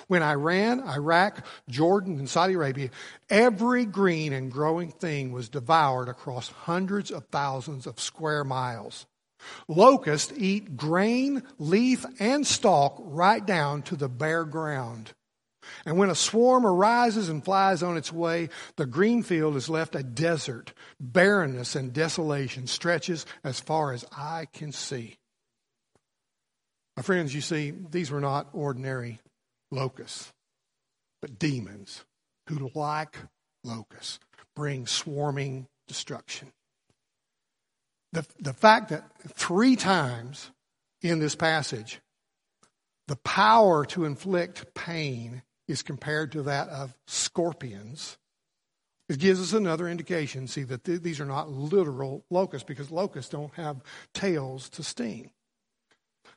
[0.06, 2.90] When Iran, Iraq, Jordan, and Saudi Arabia,
[3.30, 9.06] every green and growing thing was devoured across hundreds of thousands of square miles.
[9.68, 15.12] Locusts eat grain, leaf, and stalk right down to the bare ground.
[15.84, 19.94] And when a swarm arises and flies on its way, the green field is left
[19.94, 20.72] a desert.
[20.98, 25.16] Barrenness and desolation stretches as far as eye can see.
[26.96, 29.20] My friends, you see, these were not ordinary
[29.70, 30.32] locusts,
[31.20, 32.04] but demons
[32.48, 33.16] who, like
[33.64, 34.18] locusts,
[34.56, 36.52] bring swarming destruction.
[38.12, 39.04] The, the fact that
[39.34, 40.50] three times
[41.02, 42.00] in this passage,
[43.06, 48.16] the power to inflict pain is compared to that of scorpions.
[49.08, 53.30] It gives us another indication, see, that th- these are not literal locusts because locusts
[53.30, 55.30] don't have tails to sting.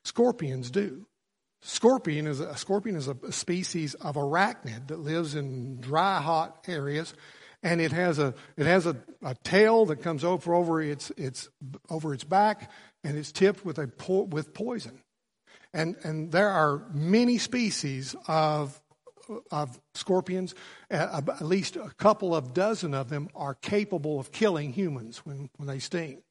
[0.03, 1.05] Scorpions do.
[1.61, 6.65] Scorpion is a, scorpion is a, a species of arachnid that lives in dry, hot
[6.67, 7.13] areas,
[7.61, 11.49] and it has a it has a, a tail that comes over over its its
[11.89, 12.71] over its back,
[13.03, 15.03] and it's tipped with a po- with poison.
[15.71, 18.81] And and there are many species of
[19.51, 20.55] of scorpions.
[20.89, 25.67] At least a couple of dozen of them are capable of killing humans when, when
[25.67, 26.23] they sting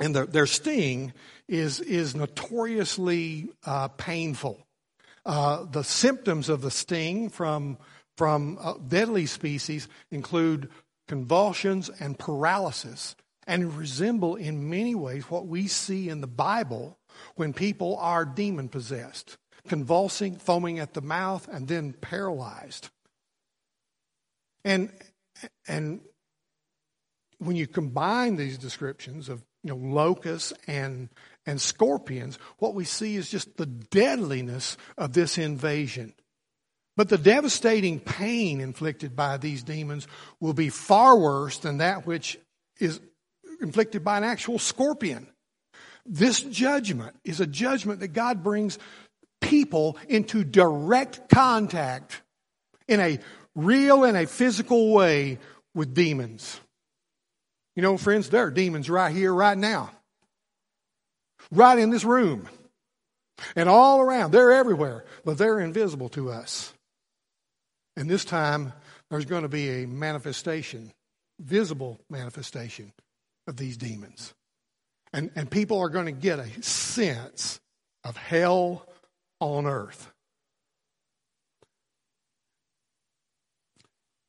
[0.00, 1.12] and the, their sting
[1.48, 4.66] is, is notoriously uh, painful.
[5.24, 7.78] Uh, the symptoms of the sting from,
[8.16, 10.68] from uh, deadly species include
[11.08, 13.14] convulsions and paralysis
[13.46, 16.98] and resemble in many ways what we see in the Bible
[17.34, 19.36] when people are demon possessed,
[19.68, 22.88] convulsing, foaming at the mouth, and then paralyzed.
[24.64, 24.90] And,
[25.66, 26.00] and
[27.38, 31.08] when you combine these descriptions of you know, locusts and,
[31.46, 36.14] and scorpions, what we see is just the deadliness of this invasion.
[36.96, 40.06] But the devastating pain inflicted by these demons
[40.40, 42.38] will be far worse than that which
[42.78, 43.00] is
[43.60, 45.26] inflicted by an actual scorpion.
[46.04, 48.78] This judgment is a judgment that God brings
[49.40, 52.22] people into direct contact
[52.88, 53.20] in a
[53.54, 55.38] real and a physical way
[55.74, 56.60] with demons.
[57.74, 59.90] You know, friends, there are demons right here, right now.
[61.50, 62.48] Right in this room.
[63.56, 64.30] And all around.
[64.30, 66.72] They're everywhere, but they're invisible to us.
[67.96, 68.72] And this time,
[69.10, 70.92] there's going to be a manifestation,
[71.40, 72.92] visible manifestation
[73.46, 74.32] of these demons.
[75.12, 77.60] And, and people are going to get a sense
[78.04, 78.86] of hell
[79.40, 80.10] on earth.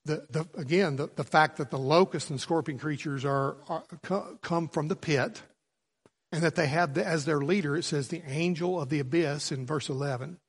[0.06, 3.84] The, the, again, the, the fact that the locust and scorpion creatures are, are,
[4.42, 5.42] come from the pit,
[6.32, 9.52] and that they have the, as their leader, it says the angel of the abyss
[9.52, 10.40] in verse 11,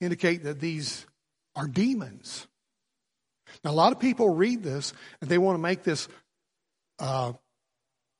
[0.00, 1.06] indicate that these
[1.54, 2.46] are demons.
[3.64, 6.08] Now, a lot of people read this and they want to make this
[6.98, 7.32] uh,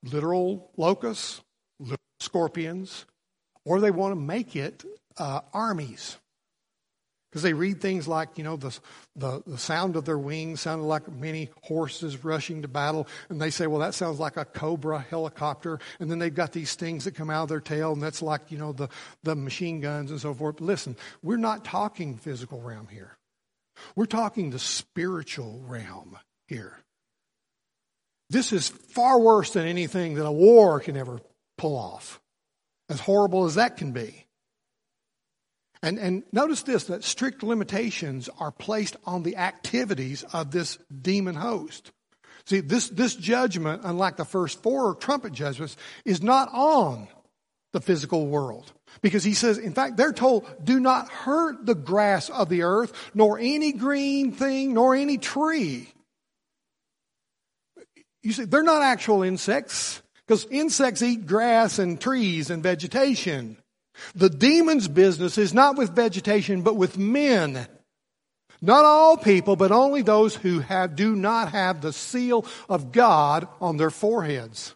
[0.05, 1.41] literal locusts,
[1.79, 3.07] literal scorpions,
[3.65, 4.85] or they want to make it
[5.19, 6.17] uh, armies.
[7.31, 8.77] Because they read things like, you know, the,
[9.15, 13.07] the, the, sound of their wings sounded like many horses rushing to battle.
[13.29, 15.79] And they say, well, that sounds like a cobra helicopter.
[16.01, 18.51] And then they've got these stings that come out of their tail, and that's like,
[18.51, 18.89] you know, the,
[19.23, 20.57] the machine guns and so forth.
[20.57, 23.17] But listen, we're not talking physical realm here.
[23.95, 26.19] We're talking the spiritual realm
[26.49, 26.79] here.
[28.29, 31.21] This is far worse than anything that a war can ever
[31.59, 32.21] pull off,
[32.89, 34.27] as horrible as that can be.
[35.83, 41.35] And, and notice this that strict limitations are placed on the activities of this demon
[41.35, 41.91] host.
[42.47, 47.09] See, this, this judgment, unlike the first four trumpet judgments, is not on
[47.73, 48.73] the physical world.
[49.03, 52.93] Because he says, in fact, they're told, do not hurt the grass of the earth,
[53.15, 55.89] nor any green thing, nor any tree.
[58.23, 63.57] You see, they're not actual insects, because insects eat grass and trees and vegetation.
[64.15, 67.67] The demon's business is not with vegetation, but with men.
[68.63, 73.49] Not all people, but only those who have, do not have the seal of God
[73.61, 74.75] on their foreheads.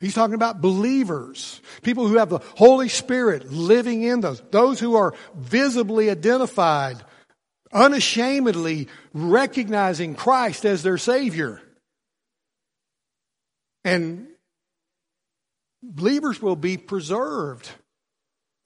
[0.00, 4.96] He's talking about believers, people who have the Holy Spirit living in those, those who
[4.96, 7.02] are visibly identified,
[7.72, 11.62] unashamedly recognizing Christ as their Savior.
[13.84, 14.26] And
[15.82, 17.70] believers will be preserved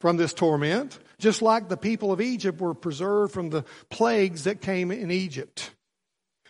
[0.00, 4.60] from this torment, just like the people of Egypt were preserved from the plagues that
[4.60, 5.72] came in Egypt.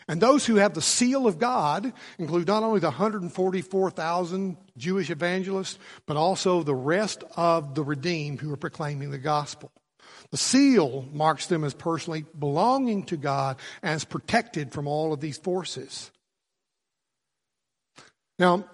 [0.09, 5.78] And those who have the seal of God include not only the 144,000 Jewish evangelists,
[6.07, 9.70] but also the rest of the redeemed who are proclaiming the gospel.
[10.30, 15.38] The seal marks them as personally belonging to God as protected from all of these
[15.38, 16.11] forces.
[18.38, 18.64] Now,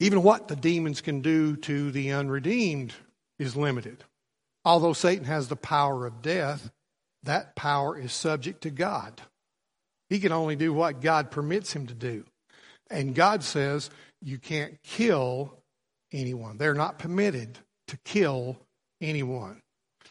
[0.00, 2.94] even what the demons can do to the unredeemed
[3.38, 4.02] is limited.
[4.64, 6.70] Although Satan has the power of death,
[7.22, 9.20] that power is subject to God.
[10.08, 12.24] He can only do what God permits him to do.
[12.90, 13.90] And God says
[14.20, 15.54] you can't kill
[16.12, 16.58] anyone.
[16.58, 18.56] They're not permitted to kill
[19.00, 19.60] anyone.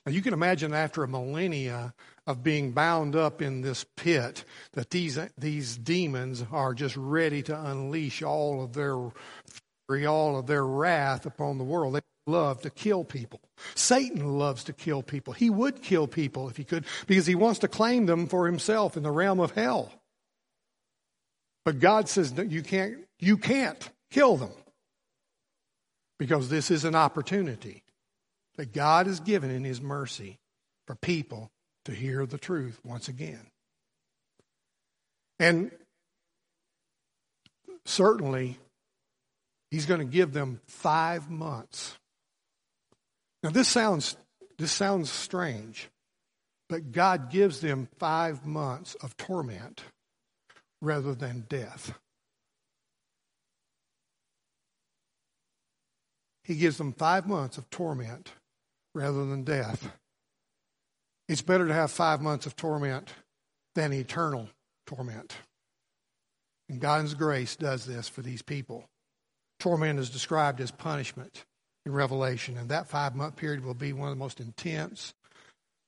[0.05, 1.93] Now you can imagine after a millennia
[2.25, 7.59] of being bound up in this pit that these these demons are just ready to
[7.59, 8.95] unleash all of their
[9.89, 11.95] all of their wrath upon the world.
[11.95, 13.41] They love to kill people.
[13.75, 15.33] Satan loves to kill people.
[15.33, 18.95] He would kill people if he could because he wants to claim them for himself
[18.95, 19.91] in the realm of hell.
[21.65, 24.51] But God says that you can't you can't kill them.
[26.17, 27.83] Because this is an opportunity
[28.57, 30.37] that God has given in his mercy
[30.85, 31.49] for people
[31.85, 33.47] to hear the truth once again.
[35.39, 35.71] And
[37.85, 38.57] certainly
[39.71, 41.97] He's going to give them five months.
[43.43, 44.17] Now this sounds
[44.57, 45.89] this sounds strange,
[46.67, 49.83] but God gives them five months of torment
[50.81, 51.93] rather than death.
[56.43, 58.33] He gives them five months of torment
[58.95, 59.91] rather than death.
[61.27, 63.13] It's better to have five months of torment
[63.75, 64.49] than eternal
[64.87, 65.35] torment.
[66.67, 68.85] And God's grace does this for these people.
[69.59, 71.45] Torment is described as punishment
[71.85, 75.13] in Revelation, and that five month period will be one of the most intense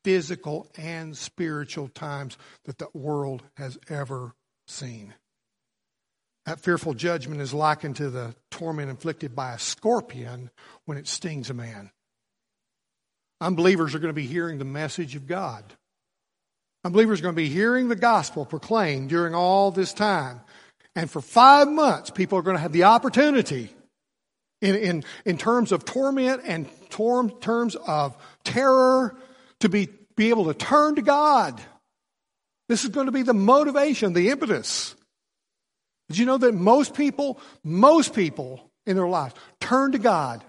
[0.04, 4.34] physical and spiritual times that the world has ever
[4.68, 5.14] seen.
[6.46, 10.50] That fearful judgment is likened to the torment inflicted by a scorpion
[10.86, 11.92] when it stings a man.
[13.40, 15.64] Unbelievers are going to be hearing the message of God.
[16.84, 20.42] Unbelievers are going to be hearing the gospel proclaimed during all this time.
[20.96, 23.70] And for five months, people are going to have the opportunity
[24.62, 29.16] in, in, in terms of torment and terms of terror
[29.62, 31.62] to be, be able to turn to God.
[32.68, 34.96] This is going to be the motivation, the impetus.
[36.10, 40.44] Did you know that most people, most people in their lives turn to God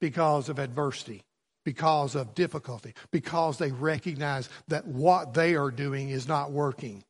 [0.00, 1.22] because of adversity,
[1.64, 7.04] because of difficulty, because they recognize that what they are doing is not working.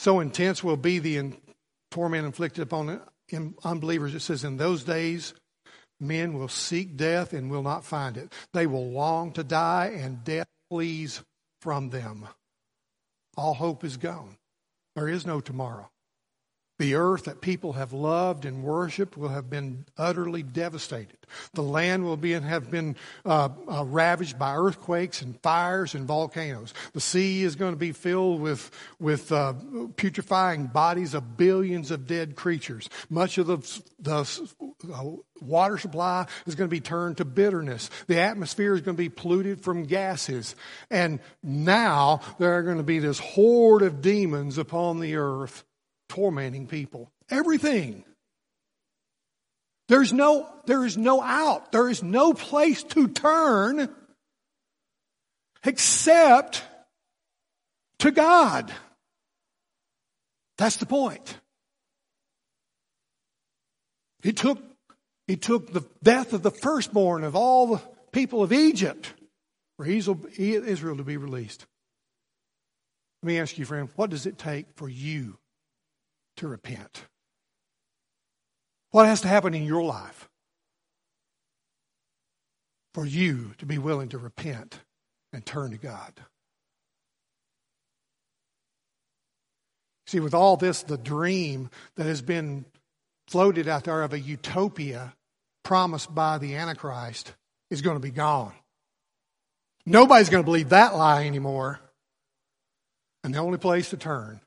[0.00, 1.34] So intense will be the
[1.90, 3.02] torment inflicted upon
[3.62, 4.14] unbelievers.
[4.14, 5.34] It says, In those days,
[6.00, 8.32] men will seek death and will not find it.
[8.54, 11.20] They will long to die, and death flees
[11.60, 12.26] from them.
[13.36, 14.38] All hope is gone.
[14.96, 15.90] There is no tomorrow.
[16.80, 21.18] The earth that people have loved and worshiped will have been utterly devastated.
[21.52, 26.06] The land will be and have been uh, uh, ravaged by earthquakes and fires and
[26.06, 26.72] volcanoes.
[26.94, 29.52] The sea is going to be filled with with uh,
[29.96, 32.88] putrefying bodies of billions of dead creatures.
[33.10, 33.58] Much of the
[33.98, 34.50] the
[34.90, 35.04] uh,
[35.42, 37.90] water supply is going to be turned to bitterness.
[38.06, 40.56] The atmosphere is going to be polluted from gases.
[40.90, 45.62] And now there are going to be this horde of demons upon the earth
[46.10, 47.10] tormenting people.
[47.30, 48.04] Everything.
[49.88, 51.72] There's no, there is no out.
[51.72, 53.88] There is no place to turn
[55.64, 56.62] except
[58.00, 58.72] to God.
[60.58, 61.36] That's the point.
[64.22, 64.62] It took,
[65.26, 67.82] He took the death of the firstborn of all the
[68.12, 69.12] people of Egypt
[69.76, 71.66] for Israel to be released.
[73.22, 75.39] Let me ask you, friend, what does it take for you
[76.40, 77.04] to repent?
[78.90, 80.28] What has to happen in your life
[82.94, 84.80] for you to be willing to repent
[85.32, 86.12] and turn to God?
[90.06, 92.64] See, with all this, the dream that has been
[93.28, 95.14] floated out there of a utopia
[95.62, 97.32] promised by the Antichrist
[97.70, 98.54] is going to be gone.
[99.86, 101.78] Nobody's going to believe that lie anymore.
[103.22, 104.40] And the only place to turn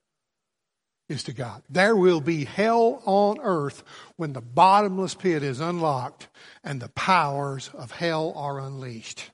[1.14, 1.64] is to God.
[1.70, 3.84] There will be hell on earth
[4.18, 6.28] when the bottomless pit is unlocked
[6.64, 9.32] and the powers of hell are unleashed.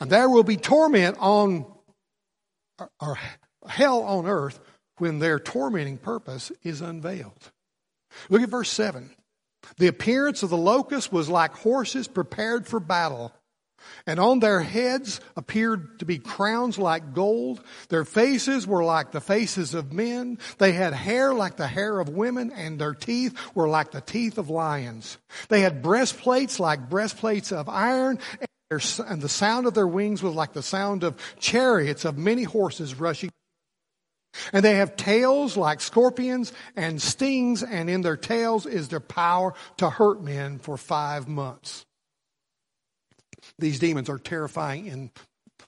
[0.00, 1.66] And there will be torment on,
[3.00, 3.18] or
[3.66, 4.60] hell on earth
[4.98, 7.50] when their tormenting purpose is unveiled.
[8.28, 9.10] Look at verse 7.
[9.78, 13.32] The appearance of the locusts was like horses prepared for battle.
[14.06, 17.62] And on their heads appeared to be crowns like gold.
[17.88, 20.38] Their faces were like the faces of men.
[20.58, 24.38] They had hair like the hair of women, and their teeth were like the teeth
[24.38, 25.18] of lions.
[25.48, 28.18] They had breastplates like breastplates of iron,
[28.70, 32.94] and the sound of their wings was like the sound of chariots of many horses
[32.94, 33.30] rushing.
[34.52, 39.52] And they have tails like scorpions and stings, and in their tails is their power
[39.76, 41.84] to hurt men for five months.
[43.62, 45.12] These demons are terrifying in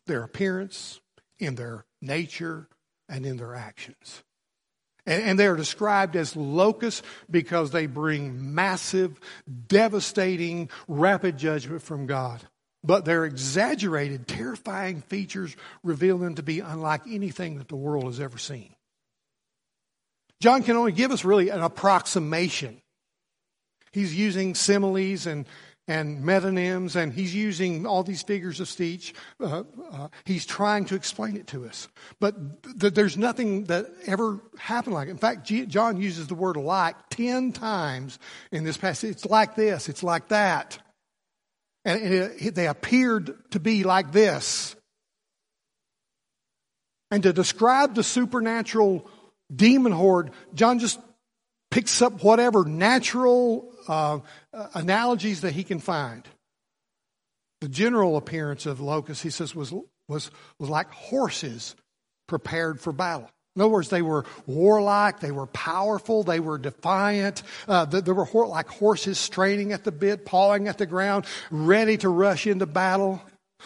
[0.06, 1.00] their appearance,
[1.38, 2.66] in their nature,
[3.08, 4.24] and in their actions.
[5.06, 9.20] And, and they are described as locusts because they bring massive,
[9.68, 12.42] devastating, rapid judgment from God.
[12.82, 18.18] But their exaggerated, terrifying features reveal them to be unlike anything that the world has
[18.18, 18.74] ever seen.
[20.40, 22.82] John can only give us really an approximation.
[23.92, 25.46] He's using similes and,
[25.86, 29.14] and metonyms, and he's using all these figures of speech.
[29.38, 31.88] Uh, uh, he's trying to explain it to us.
[32.20, 35.12] But th- there's nothing that ever happened like it.
[35.12, 38.18] In fact, G- John uses the word like 10 times
[38.50, 39.10] in this passage.
[39.10, 40.78] It's like this, it's like that.
[41.84, 44.74] And it, it, they appeared to be like this.
[47.10, 49.08] And to describe the supernatural
[49.54, 50.98] demon horde, John just
[51.74, 54.20] picks up whatever natural uh,
[54.74, 56.22] analogies that he can find.
[57.60, 59.74] The general appearance of locusts, he says, was,
[60.06, 61.74] was, was like horses
[62.28, 63.28] prepared for battle.
[63.56, 67.42] In other words, they were warlike, they were powerful, they were defiant.
[67.66, 71.96] Uh, they, they were like horses straining at the bit, pawing at the ground, ready
[71.96, 73.20] to rush into battle.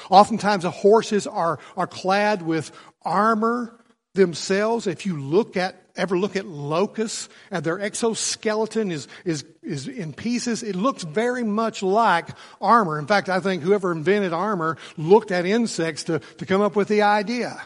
[0.09, 3.79] Oftentimes, the horses are, are clad with armor
[4.15, 4.87] themselves.
[4.87, 10.13] If you look at ever look at locusts and their exoskeleton is, is, is in
[10.13, 12.29] pieces, it looks very much like
[12.61, 12.99] armor.
[12.99, 16.89] In fact, I think whoever invented armor looked at insects to, to come up with
[16.89, 17.61] the idea.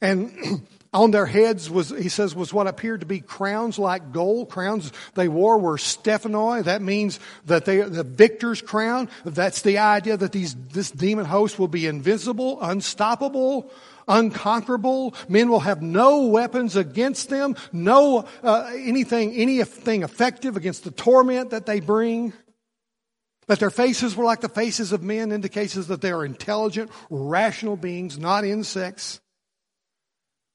[0.00, 4.48] And on their heads was, he says, was what appeared to be crowns like gold.
[4.48, 6.64] Crowns they wore were stephanoi.
[6.64, 9.08] That means that they, the victor's crown.
[9.24, 13.70] That's the idea that these, this demon host will be invisible, unstoppable,
[14.08, 15.14] unconquerable.
[15.28, 21.50] Men will have no weapons against them, no uh, anything, anything effective against the torment
[21.50, 22.32] that they bring.
[23.46, 27.76] That their faces were like the faces of men indicates that they are intelligent, rational
[27.76, 29.20] beings, not insects.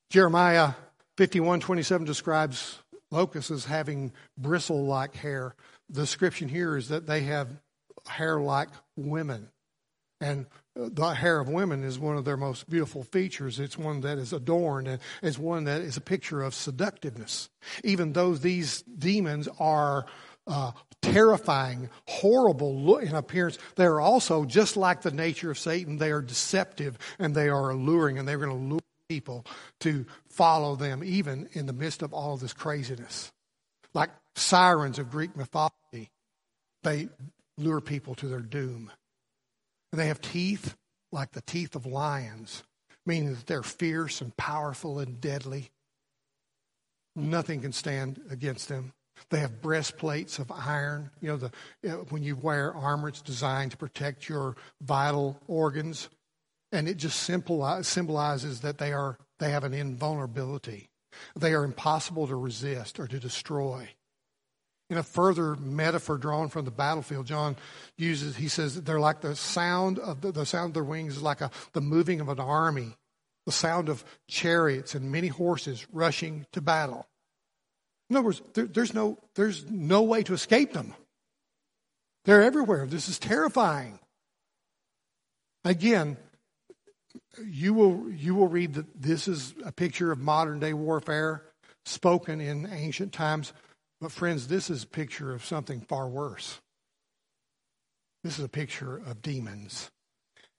[0.09, 0.73] Jeremiah
[1.17, 2.79] 51:27 describes
[3.11, 5.55] locusts as having bristle-like hair.
[5.89, 7.49] The description here is that they have
[8.07, 9.49] hair like women.
[10.21, 13.59] And the hair of women is one of their most beautiful features.
[13.59, 17.49] It's one that is adorned and it's one that is a picture of seductiveness.
[17.83, 20.05] Even though these demons are
[20.47, 26.11] uh, terrifying, horrible in appearance, they are also, just like the nature of Satan, they
[26.11, 29.45] are deceptive and they are alluring and they're going to lure people
[29.79, 33.31] to follow them even in the midst of all of this craziness.
[33.93, 36.09] Like sirens of Greek mythology,
[36.83, 37.09] they
[37.57, 38.91] lure people to their doom.
[39.91, 40.75] They have teeth
[41.11, 42.63] like the teeth of lions,
[43.05, 45.71] meaning that they're fierce and powerful and deadly.
[47.15, 48.93] Nothing can stand against them.
[49.29, 51.09] They have breastplates of iron.
[51.19, 51.51] You know, the,
[51.83, 56.09] you know, when you wear armor, it's designed to protect your vital organs.
[56.71, 60.89] And it just symbolizes that they, are, they have an invulnerability.
[61.35, 63.89] They are impossible to resist or to destroy.
[64.89, 67.55] In a further metaphor drawn from the battlefield, John
[67.97, 71.21] uses, he says, they're like the sound of the, the sound of their wings is
[71.21, 72.95] like a, the moving of an army,
[73.45, 77.07] the sound of chariots and many horses rushing to battle.
[78.09, 80.95] In other words, there, there's, no, there's no way to escape them.
[82.25, 82.87] They're everywhere.
[82.87, 83.99] This is terrifying.
[85.63, 86.17] Again,
[87.45, 91.43] you will you will read that this is a picture of modern day warfare
[91.85, 93.53] spoken in ancient times.
[94.01, 96.61] But friends, this is a picture of something far worse.
[98.23, 99.91] This is a picture of demons.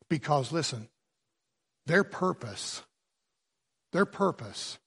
[0.08, 0.88] Because listen,
[1.86, 2.82] their purpose,
[3.92, 4.78] their purpose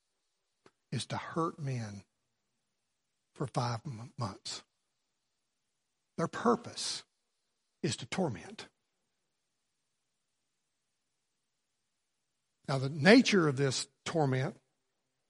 [0.91, 2.03] is to hurt men
[3.33, 3.79] for five
[4.17, 4.63] months.
[6.17, 7.03] Their purpose
[7.81, 8.67] is to torment.
[12.67, 14.55] Now, the nature of this torment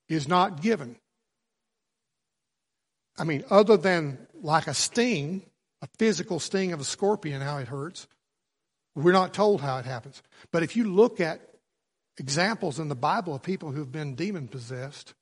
[0.07, 0.97] is not given.
[3.18, 5.43] I mean, other than like a sting,
[5.82, 8.07] a physical sting of a scorpion, how it hurts,
[8.95, 10.22] we're not told how it happens.
[10.51, 11.41] But if you look at
[12.18, 15.14] examples in the Bible of people who've been demon possessed,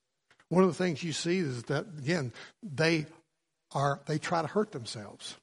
[0.49, 3.05] one of the things you see is that again they
[3.71, 5.37] are they try to hurt themselves.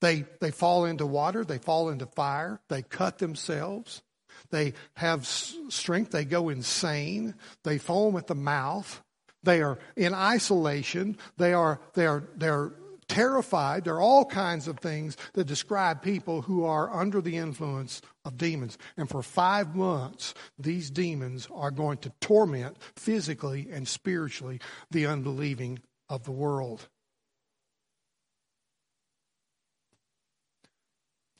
[0.00, 4.02] They they fall into water, they fall into fire, they cut themselves,
[4.50, 9.02] they have strength, they go insane, they foam at the mouth,
[9.42, 12.72] they are in isolation, they are they are they are
[13.08, 13.84] terrified.
[13.84, 18.38] There are all kinds of things that describe people who are under the influence of
[18.38, 18.78] demons.
[18.96, 25.80] And for five months, these demons are going to torment physically and spiritually the unbelieving
[26.08, 26.88] of the world.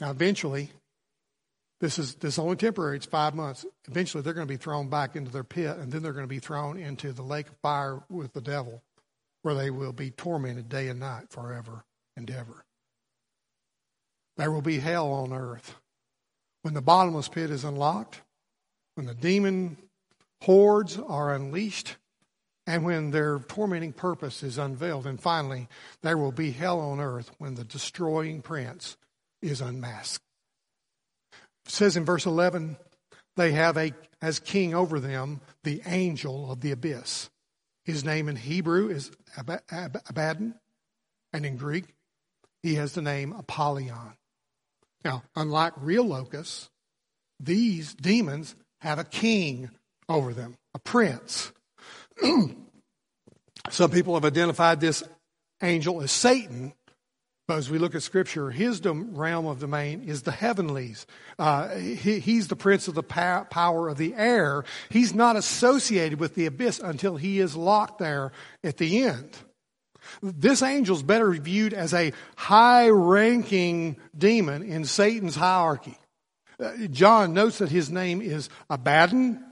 [0.01, 0.73] Now, eventually,
[1.83, 2.97] this is this is only temporary.
[2.97, 3.67] It's five months.
[3.89, 6.29] Eventually, they're going to be thrown back into their pit, and then they're going to
[6.29, 8.85] be thrown into the lake of fire with the devil
[9.43, 11.85] where they will be tormented day and night forever
[12.17, 12.65] and ever.
[14.37, 15.75] There will be hell on earth.
[16.63, 18.21] When the bottomless pit is unlocked,
[18.95, 19.77] when the demon
[20.43, 21.97] hordes are unleashed,
[22.65, 25.05] and when their tormenting purpose is unveiled.
[25.05, 25.67] And finally,
[26.03, 28.97] there will be hell on earth when the destroying prince
[29.43, 30.23] is unmasked.
[31.67, 32.77] Says in verse 11,
[33.37, 37.31] they have a, as king over them the angel of the abyss.
[37.85, 40.55] His name in Hebrew is Abaddon,
[41.33, 41.87] and in Greek,
[42.63, 44.15] he has the name Apollyon.
[45.05, 46.71] Now, unlike real locusts,
[47.41, 49.71] these demons have a king
[50.09, 51.53] over them, a prince.
[53.71, 55.03] Some people have identified this
[55.61, 56.73] angel as Satan,
[57.53, 61.07] but as we look at Scripture, his realm of domain is the heavenlies.
[61.39, 64.65] Uh, he, he's the prince of the power of the air.
[64.89, 68.33] He's not associated with the abyss until he is locked there
[68.65, 69.37] at the end.
[70.23, 75.99] This angel's better viewed as a high ranking demon in Satan's hierarchy.
[76.59, 79.45] Uh, John notes that his name is Abaddon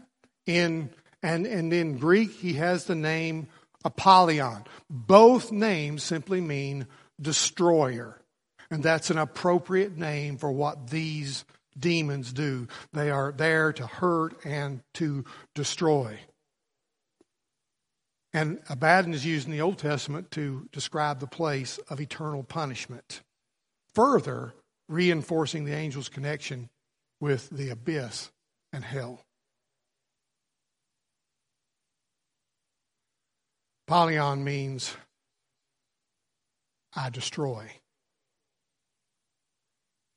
[0.47, 0.89] in
[1.23, 3.49] and, and in Greek he has the name
[3.85, 4.65] Apollyon.
[4.89, 6.87] Both names simply mean
[7.21, 8.21] destroyer.
[8.71, 11.45] And that's an appropriate name for what these
[11.79, 12.69] demons do.
[12.93, 16.19] They are there to hurt and to destroy.
[18.33, 23.23] And Abaddon is used in the Old Testament to describe the place of eternal punishment,
[23.95, 24.55] further
[24.89, 26.69] reinforcing the angel's connection
[27.21, 28.31] with the abyss
[28.73, 29.25] and hell.
[33.89, 34.97] Apollyon means
[36.95, 37.71] I destroy.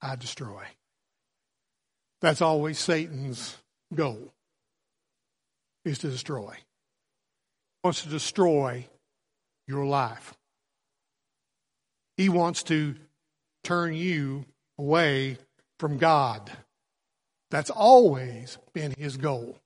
[0.02, 0.64] I destroy.
[2.22, 3.58] That's always Satan's
[3.94, 4.34] goal,
[5.86, 6.54] is to destroy.
[6.56, 8.88] He wants to destroy
[9.68, 10.34] your life.
[12.18, 12.96] He wants to
[13.64, 14.46] turn you
[14.78, 15.38] away
[15.80, 16.52] from God.
[17.50, 19.58] That's always been his goal.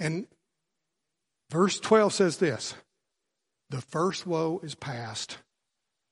[0.00, 0.26] And
[1.50, 2.74] verse 12 says this
[3.70, 5.38] the first woe is past.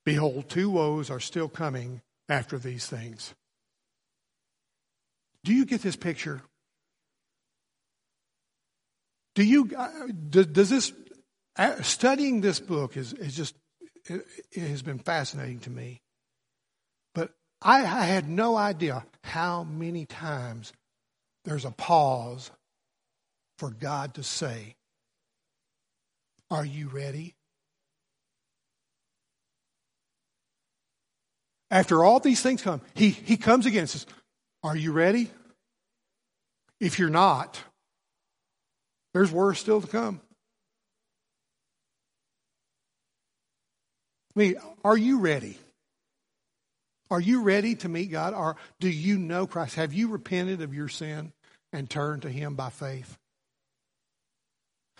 [0.04, 3.34] Behold, two woes are still coming after these things.
[5.44, 6.42] Do you get this picture?
[9.36, 9.90] Do you, uh,
[10.28, 10.92] does this,
[11.56, 13.54] uh, studying this book is, is just,
[14.06, 16.00] it, it has been fascinating to me.
[17.14, 17.30] But
[17.62, 20.72] I, I had no idea how many times
[21.44, 22.50] there's a pause
[23.58, 24.74] for God to say,
[26.50, 27.35] Are you ready?
[31.70, 34.06] After all these things come, he, he comes again and says,
[34.62, 35.30] Are you ready?
[36.80, 37.58] If you're not,
[39.14, 40.20] there's worse still to come.
[44.36, 45.58] I mean, are you ready?
[47.10, 48.34] Are you ready to meet God?
[48.34, 49.76] Or do you know Christ?
[49.76, 51.32] Have you repented of your sin
[51.72, 53.16] and turned to Him by faith?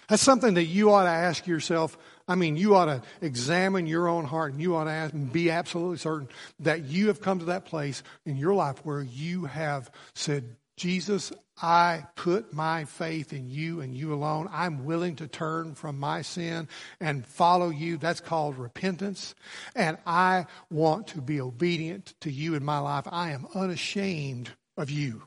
[0.08, 1.98] That's something that you ought to ask yourself.
[2.28, 5.50] I mean, you ought to examine your own heart and you ought to ask be
[5.50, 6.28] absolutely certain
[6.60, 11.32] that you have come to that place in your life where you have said, Jesus,
[11.60, 14.48] I put my faith in you and you alone.
[14.52, 16.68] I'm willing to turn from my sin
[17.00, 17.96] and follow you.
[17.96, 19.34] That's called repentance.
[19.74, 23.06] And I want to be obedient to you in my life.
[23.10, 25.22] I am unashamed of you.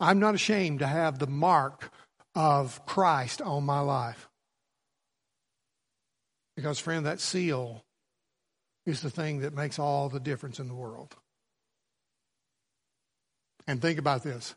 [0.00, 1.92] I'm not ashamed to have the mark
[2.34, 4.28] of Christ on my life.
[6.56, 7.84] Because, friend, that seal
[8.86, 11.14] is the thing that makes all the difference in the world.
[13.66, 14.54] And think about this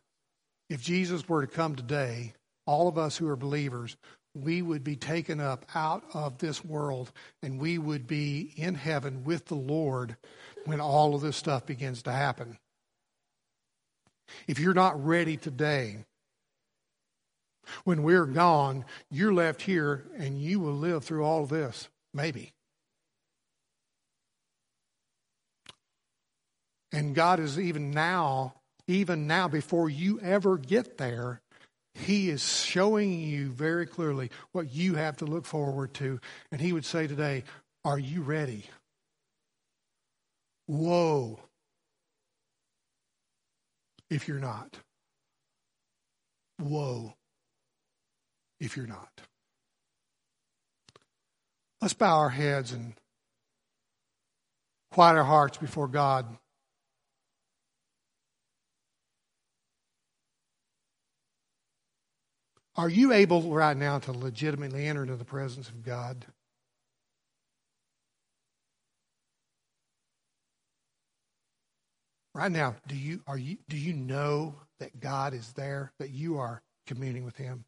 [0.69, 2.33] if Jesus were to come today,
[2.65, 3.95] all of us who are believers,
[4.35, 7.11] we would be taken up out of this world
[7.41, 10.15] and we would be in heaven with the Lord
[10.65, 12.57] when all of this stuff begins to happen.
[14.47, 16.05] If you're not ready today,
[17.83, 22.53] when we're gone, you're left here and you will live through all this, maybe.
[26.91, 28.53] And God is even now
[28.87, 31.41] even now, before you ever get there,
[31.93, 36.19] He is showing you very clearly what you have to look forward to.
[36.51, 37.43] And He would say today,
[37.83, 38.63] Are you ready?
[40.67, 41.39] Whoa.
[44.09, 44.77] If you're not.
[46.59, 47.13] Whoa.
[48.59, 49.21] If you're not.
[51.81, 52.93] Let's bow our heads and
[54.91, 56.25] quiet our hearts before God.
[62.75, 66.25] Are you able right now to legitimately enter into the presence of God?
[72.35, 76.37] Right now, do you are you do you know that God is there, that you
[76.37, 77.65] are communing with him?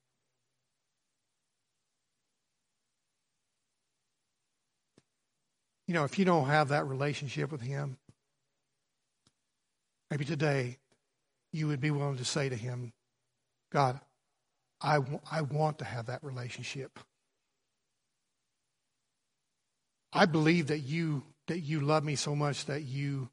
[5.90, 7.98] You know, if you don't have that relationship with him,
[10.12, 10.78] maybe today
[11.52, 12.94] you would be willing to say to him,
[13.72, 14.00] God,
[14.80, 17.00] I, w- I want to have that relationship.
[20.14, 23.32] I believe that you that you love me so much that you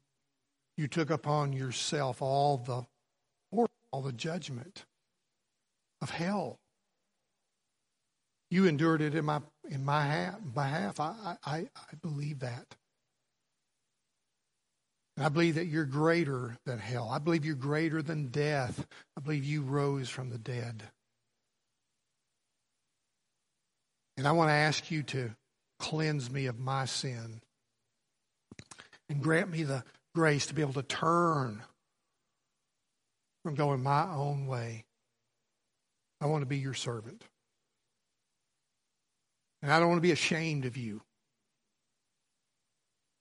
[0.77, 2.87] you took upon yourself all the
[3.91, 4.83] all the judgment
[6.01, 6.57] of hell.
[8.49, 10.99] You endured it in my in my behalf.
[10.99, 12.75] I, I, I believe that.
[15.15, 17.09] And I believe that you're greater than hell.
[17.11, 18.85] I believe you're greater than death.
[19.17, 20.83] I believe you rose from the dead.
[24.15, 25.31] And I want to ask you to
[25.79, 27.41] cleanse me of my sin
[29.09, 31.63] and grant me the grace to be able to turn
[33.43, 34.85] from going my own way.
[36.19, 37.23] I want to be your servant.
[39.67, 41.01] And I don't want to be ashamed of you.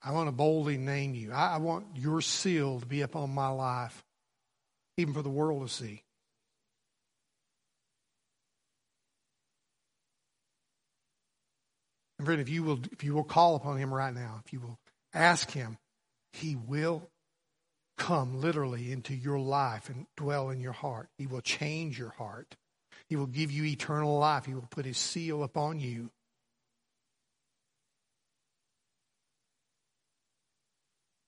[0.00, 1.32] I want to boldly name you.
[1.32, 4.04] I, I want your seal to be upon my life,
[4.96, 6.04] even for the world to see.
[12.20, 14.60] And friend, if you will, if you will call upon him right now, if you
[14.60, 14.78] will
[15.12, 15.76] ask him,
[16.32, 17.10] he will
[17.98, 21.08] come literally into your life and dwell in your heart.
[21.18, 22.54] He will change your heart.
[23.08, 24.46] He will give you eternal life.
[24.46, 26.12] He will put his seal upon you.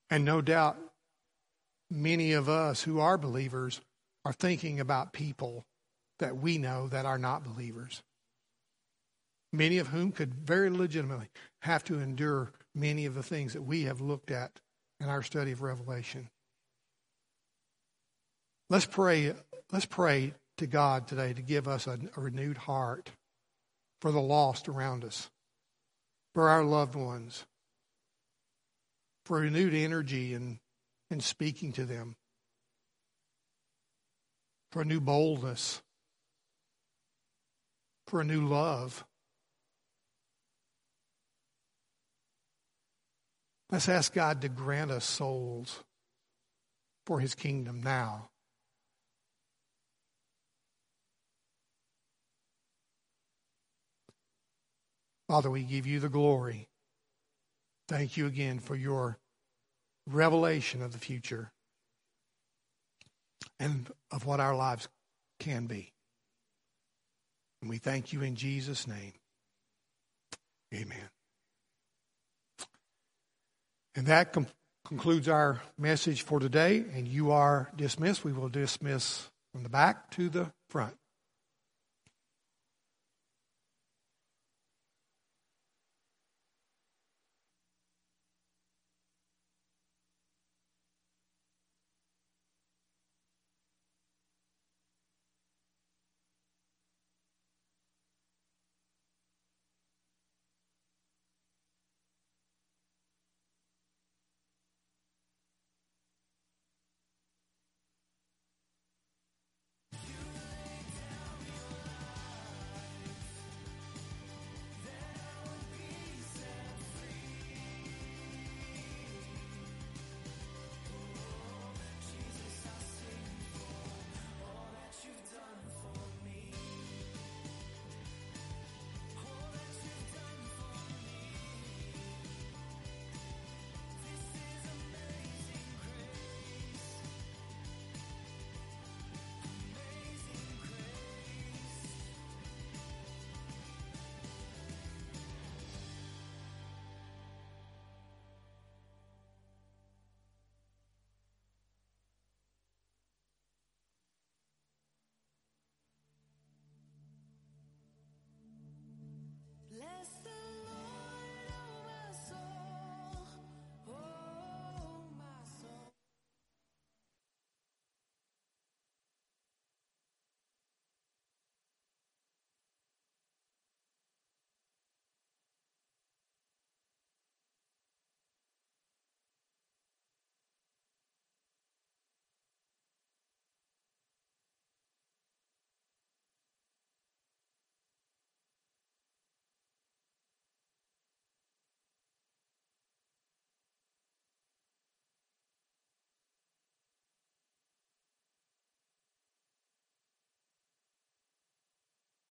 [0.09, 0.77] And no doubt,
[1.89, 3.81] many of us who are believers
[4.25, 5.65] are thinking about people
[6.19, 8.01] that we know that are not believers
[9.51, 11.29] many of whom could very legitimately
[11.61, 14.59] have to endure many of the things that we have looked at
[14.99, 16.29] in our study of Revelation.
[18.69, 19.33] Let's pray.
[19.71, 23.11] Let's pray to God today to give us a, a renewed heart
[24.01, 25.29] for the lost around us,
[26.33, 27.45] for our loved ones,
[29.25, 30.59] for renewed energy in,
[31.11, 32.15] in speaking to them,
[34.71, 35.81] for a new boldness,
[38.07, 39.03] for a new love.
[43.71, 45.83] Let's ask God to grant us souls
[47.05, 48.29] for his kingdom now.
[55.27, 56.68] Father, we give you the glory.
[57.89, 59.17] Thank you again for your
[60.05, 61.51] revelation of the future
[63.59, 64.87] and of what our lives
[65.39, 65.91] can be.
[67.61, 69.13] And we thank you in Jesus' name.
[70.71, 71.09] Amen.
[73.95, 74.45] And that com-
[74.85, 78.23] concludes our message for today, and you are dismissed.
[78.23, 80.93] We will dismiss from the back to the front.